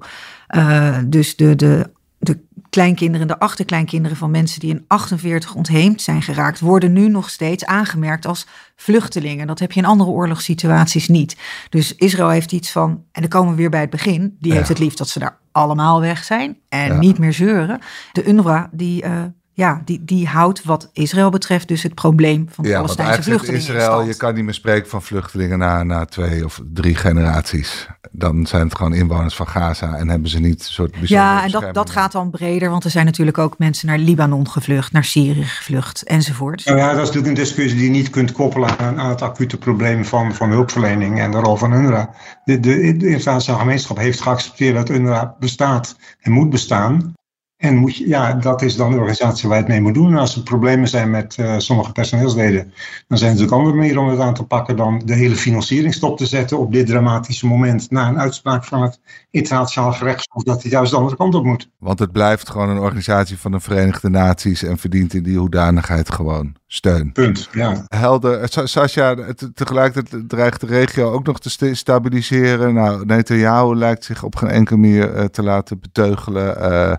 Uh, 0.49 0.97
dus 1.05 1.35
de, 1.35 1.55
de 1.55 1.89
de 2.27 2.39
kleinkinderen, 2.69 3.27
de 3.27 3.39
achterkleinkinderen 3.39 4.17
van 4.17 4.31
mensen 4.31 4.59
die 4.59 4.69
in 4.69 4.85
48 4.87 5.53
ontheemd 5.53 6.01
zijn 6.01 6.21
geraakt, 6.21 6.59
worden 6.59 6.93
nu 6.93 7.07
nog 7.07 7.29
steeds 7.29 7.65
aangemerkt 7.65 8.25
als 8.25 8.47
vluchtelingen. 8.75 9.47
Dat 9.47 9.59
heb 9.59 9.71
je 9.71 9.79
in 9.79 9.85
andere 9.85 10.09
oorlogssituaties 10.09 11.07
niet. 11.07 11.37
Dus 11.69 11.95
Israël 11.95 12.29
heeft 12.29 12.51
iets 12.51 12.71
van, 12.71 13.03
en 13.11 13.21
dan 13.21 13.29
komen 13.29 13.51
we 13.51 13.57
weer 13.57 13.69
bij 13.69 13.81
het 13.81 13.89
begin, 13.89 14.37
die 14.39 14.53
heeft 14.53 14.69
het 14.69 14.79
liefst 14.79 14.97
dat 14.97 15.09
ze 15.09 15.19
daar 15.19 15.37
allemaal 15.51 16.01
weg 16.01 16.23
zijn 16.23 16.57
en 16.69 16.99
niet 16.99 17.17
meer 17.17 17.33
zeuren. 17.33 17.79
De 18.11 18.25
UNRWA, 18.25 18.69
die 18.71 19.03
uh, 19.03 19.23
ja, 19.57 19.81
die, 19.85 20.05
die 20.05 20.27
houdt 20.27 20.63
wat 20.63 20.89
Israël 20.93 21.29
betreft 21.29 21.67
dus 21.67 21.83
het 21.83 21.93
probleem 21.93 22.47
van 22.51 22.63
de 22.63 22.69
ja, 22.69 22.75
Palestijnse 22.75 23.23
vluchtelingen. 23.23 23.59
Israël, 23.59 24.03
je 24.03 24.15
kan 24.15 24.35
niet 24.35 24.43
meer 24.43 24.53
spreken 24.53 24.89
van 24.89 25.01
vluchtelingen 25.01 25.59
na, 25.59 25.83
na 25.83 26.05
twee 26.05 26.45
of 26.45 26.61
drie 26.73 26.95
generaties. 26.95 27.87
Dan 28.11 28.45
zijn 28.45 28.63
het 28.63 28.75
gewoon 28.75 28.93
inwoners 28.93 29.35
van 29.35 29.47
Gaza 29.47 29.95
en 29.95 30.09
hebben 30.09 30.29
ze 30.29 30.39
niet 30.39 30.59
een 30.59 30.65
soort 30.65 30.95
Ja, 31.01 31.43
en 31.43 31.51
dat, 31.51 31.73
dat 31.73 31.89
gaat 31.89 32.11
dan 32.11 32.29
breder, 32.29 32.69
want 32.69 32.83
er 32.83 32.89
zijn 32.89 33.05
natuurlijk 33.05 33.37
ook 33.37 33.57
mensen 33.57 33.87
naar 33.87 33.97
Libanon 33.97 34.49
gevlucht, 34.49 34.91
naar 34.91 35.03
Syrië 35.03 35.43
gevlucht 35.43 36.03
enzovoort. 36.03 36.65
Nou 36.65 36.77
ja, 36.77 36.87
dat 36.87 37.01
is 37.01 37.07
natuurlijk 37.07 37.27
een 37.27 37.43
discussie 37.43 37.77
die 37.77 37.85
je 37.85 37.91
niet 37.91 38.09
kunt 38.09 38.31
koppelen 38.31 38.77
aan, 38.79 38.99
aan 38.99 39.09
het 39.09 39.21
acute 39.21 39.57
probleem 39.57 40.05
van, 40.05 40.33
van 40.33 40.49
hulpverlening 40.49 41.19
en 41.19 41.31
de 41.31 41.39
rol 41.39 41.55
van 41.55 41.73
UNRWA. 41.73 42.09
De, 42.43 42.59
de, 42.59 42.97
de 42.97 43.07
internationale 43.07 43.63
gemeenschap 43.63 43.97
heeft 43.97 44.21
geaccepteerd 44.21 44.75
dat 44.75 44.89
UNRWA 44.89 45.35
bestaat 45.39 45.95
en 46.19 46.31
moet 46.31 46.49
bestaan. 46.49 47.15
En 47.57 47.75
moet 47.75 47.97
je, 47.97 48.07
ja, 48.07 48.33
dat 48.33 48.61
is 48.61 48.75
dan 48.75 48.91
de 48.91 48.97
organisatie 48.97 49.49
waar 49.49 49.57
je 49.57 49.63
het 49.63 49.71
mee 49.71 49.81
moet 49.81 49.93
doen. 49.93 50.11
En 50.11 50.17
als 50.17 50.35
er 50.35 50.43
problemen 50.43 50.87
zijn 50.87 51.09
met 51.09 51.37
uh, 51.39 51.57
sommige 51.57 51.91
personeelsleden, 51.91 52.73
dan 53.07 53.17
zijn 53.17 53.31
er 53.31 53.35
natuurlijk 53.35 53.51
andere 53.51 53.75
manieren 53.75 54.01
om 54.01 54.09
het 54.09 54.19
aan 54.19 54.33
te 54.33 54.43
pakken 54.43 54.75
dan 54.75 55.01
de 55.05 55.13
hele 55.13 55.35
financiering 55.35 55.93
stop 55.93 56.17
te 56.17 56.25
zetten 56.25 56.57
op 56.57 56.71
dit 56.71 56.87
dramatische 56.87 57.47
moment 57.47 57.91
na 57.91 58.07
een 58.07 58.19
uitspraak 58.19 58.63
van 58.63 58.81
het 58.81 58.99
internationaal 59.31 59.93
gerechtshof 59.93 60.43
dat 60.43 60.61
hij 60.61 60.71
juist 60.71 60.91
de 60.91 60.97
andere 60.97 61.15
kant 61.15 61.35
op 61.35 61.43
moet. 61.43 61.69
Want 61.79 61.99
het 61.99 62.11
blijft 62.11 62.49
gewoon 62.49 62.69
een 62.69 62.79
organisatie 62.79 63.37
van 63.37 63.51
de 63.51 63.59
Verenigde 63.59 64.09
Naties 64.09 64.63
en 64.63 64.77
verdient 64.77 65.13
in 65.13 65.23
die 65.23 65.37
hoedanigheid 65.37 66.11
gewoon 66.11 66.55
steun. 66.67 67.11
Punt, 67.11 67.49
ja. 67.51 67.85
Helder. 67.87 68.49
Sascha, 68.67 69.15
tegelijkertijd 69.53 70.29
dreigt 70.29 70.61
de 70.61 70.67
regio 70.67 71.11
ook 71.11 71.25
nog 71.25 71.39
te 71.39 71.75
stabiliseren. 71.75 72.73
Nou, 72.73 73.05
Netanyahu 73.05 73.75
lijkt 73.75 74.03
zich 74.05 74.23
op 74.23 74.35
geen 74.35 74.49
enkele 74.49 74.79
manier 74.79 75.15
uh, 75.15 75.23
te 75.23 75.43
laten 75.43 75.79
beteugelen. 75.79 76.71
Uh, 76.71 76.93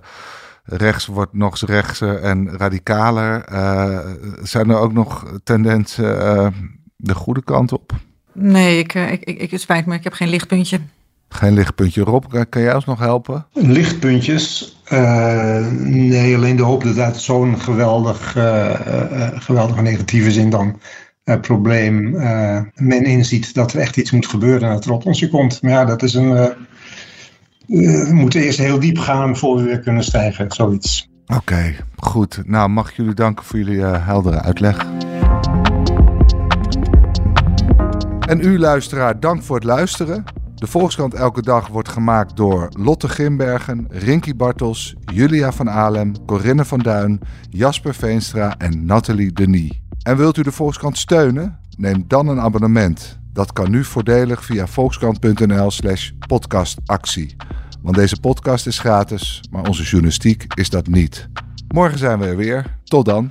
rechts 0.64 1.06
wordt 1.06 1.32
nog 1.32 1.50
eens 1.50 1.62
rechtser 1.62 2.18
en 2.18 2.56
radicaler. 2.56 3.52
Uh, 3.52 3.98
zijn 4.42 4.70
er 4.70 4.78
ook 4.78 4.92
nog 4.92 5.32
tendensen 5.44 6.16
uh, 6.16 6.46
de 6.96 7.14
goede 7.14 7.42
kant 7.42 7.72
op? 7.72 7.92
Nee, 8.32 8.78
ik, 8.78 8.94
ik, 8.94 9.22
ik, 9.24 9.50
het 9.50 9.60
spijt 9.60 9.86
me, 9.86 9.94
ik 9.94 10.04
heb 10.04 10.12
geen 10.12 10.28
lichtpuntje. 10.28 10.80
Geen 11.28 11.52
lichtpuntje. 11.52 12.02
Rob, 12.02 12.24
kan 12.48 12.62
jij 12.62 12.74
ons 12.74 12.84
nog 12.84 12.98
helpen? 12.98 13.46
Lichtpuntjes? 13.52 14.76
Uh, 14.92 15.66
nee, 15.78 16.36
alleen 16.36 16.56
de 16.56 16.62
hoop 16.62 16.84
dat 16.84 16.98
uit 16.98 17.16
zo'n 17.16 17.60
geweldig, 17.60 18.32
geweldige 19.34 19.82
negatieve 19.82 20.30
zin 20.30 20.50
dan 20.50 20.80
probleem 21.40 22.10
men 22.74 23.04
inziet 23.04 23.54
dat 23.54 23.72
er 23.72 23.80
echt 23.80 23.96
iets 23.96 24.10
moet 24.10 24.26
gebeuren 24.26 24.68
en 24.68 24.74
dat 24.74 24.84
er 24.84 24.92
op 24.92 25.06
ons 25.06 25.28
komt. 25.28 25.62
Maar 25.62 25.70
ja, 25.70 25.84
dat 25.84 26.02
is 26.02 26.14
een 26.14 26.54
we 27.68 28.10
moeten 28.12 28.40
eerst 28.40 28.58
heel 28.58 28.80
diep 28.80 28.98
gaan 28.98 29.36
voor 29.36 29.56
we 29.56 29.62
weer 29.62 29.80
kunnen 29.80 30.04
stijgen, 30.04 30.50
zoiets. 30.50 31.08
Oké, 31.26 31.74
goed. 31.96 32.42
Nou, 32.44 32.68
mag 32.68 32.90
ik 32.90 32.96
jullie 32.96 33.14
danken 33.14 33.44
voor 33.44 33.58
jullie 33.58 33.76
uh, 33.76 34.06
heldere 34.06 34.40
uitleg. 34.40 34.86
En 38.28 38.40
u 38.40 38.58
luisteraar, 38.58 39.20
dank 39.20 39.42
voor 39.42 39.56
het 39.56 39.64
luisteren. 39.64 40.24
De 40.58 40.66
Volkskrant 40.66 41.14
Elke 41.14 41.42
Dag 41.42 41.68
wordt 41.68 41.88
gemaakt 41.88 42.36
door 42.36 42.68
Lotte 42.72 43.08
Grimbergen, 43.08 43.86
Rinky 43.90 44.36
Bartels, 44.36 44.94
Julia 45.04 45.52
van 45.52 45.70
Alem, 45.70 46.24
Corinne 46.26 46.64
van 46.64 46.78
Duin, 46.78 47.20
Jasper 47.50 47.94
Veenstra 47.94 48.56
en 48.56 48.84
Nathalie 48.84 49.32
Denis. 49.32 49.80
En 50.02 50.16
wilt 50.16 50.36
u 50.36 50.42
de 50.42 50.52
Volkskrant 50.52 50.98
steunen? 50.98 51.58
Neem 51.76 52.04
dan 52.06 52.28
een 52.28 52.40
abonnement. 52.40 53.18
Dat 53.32 53.52
kan 53.52 53.70
nu 53.70 53.84
voordelig 53.84 54.44
via 54.44 54.66
volkskrant.nl 54.66 55.70
slash 55.70 56.10
podcastactie. 56.26 57.36
Want 57.82 57.96
deze 57.96 58.20
podcast 58.20 58.66
is 58.66 58.78
gratis, 58.78 59.44
maar 59.50 59.68
onze 59.68 59.82
journalistiek 59.82 60.54
is 60.54 60.70
dat 60.70 60.86
niet. 60.86 61.28
Morgen 61.68 61.98
zijn 61.98 62.18
we 62.18 62.26
er 62.26 62.36
weer. 62.36 62.78
Tot 62.84 63.04
dan. 63.04 63.30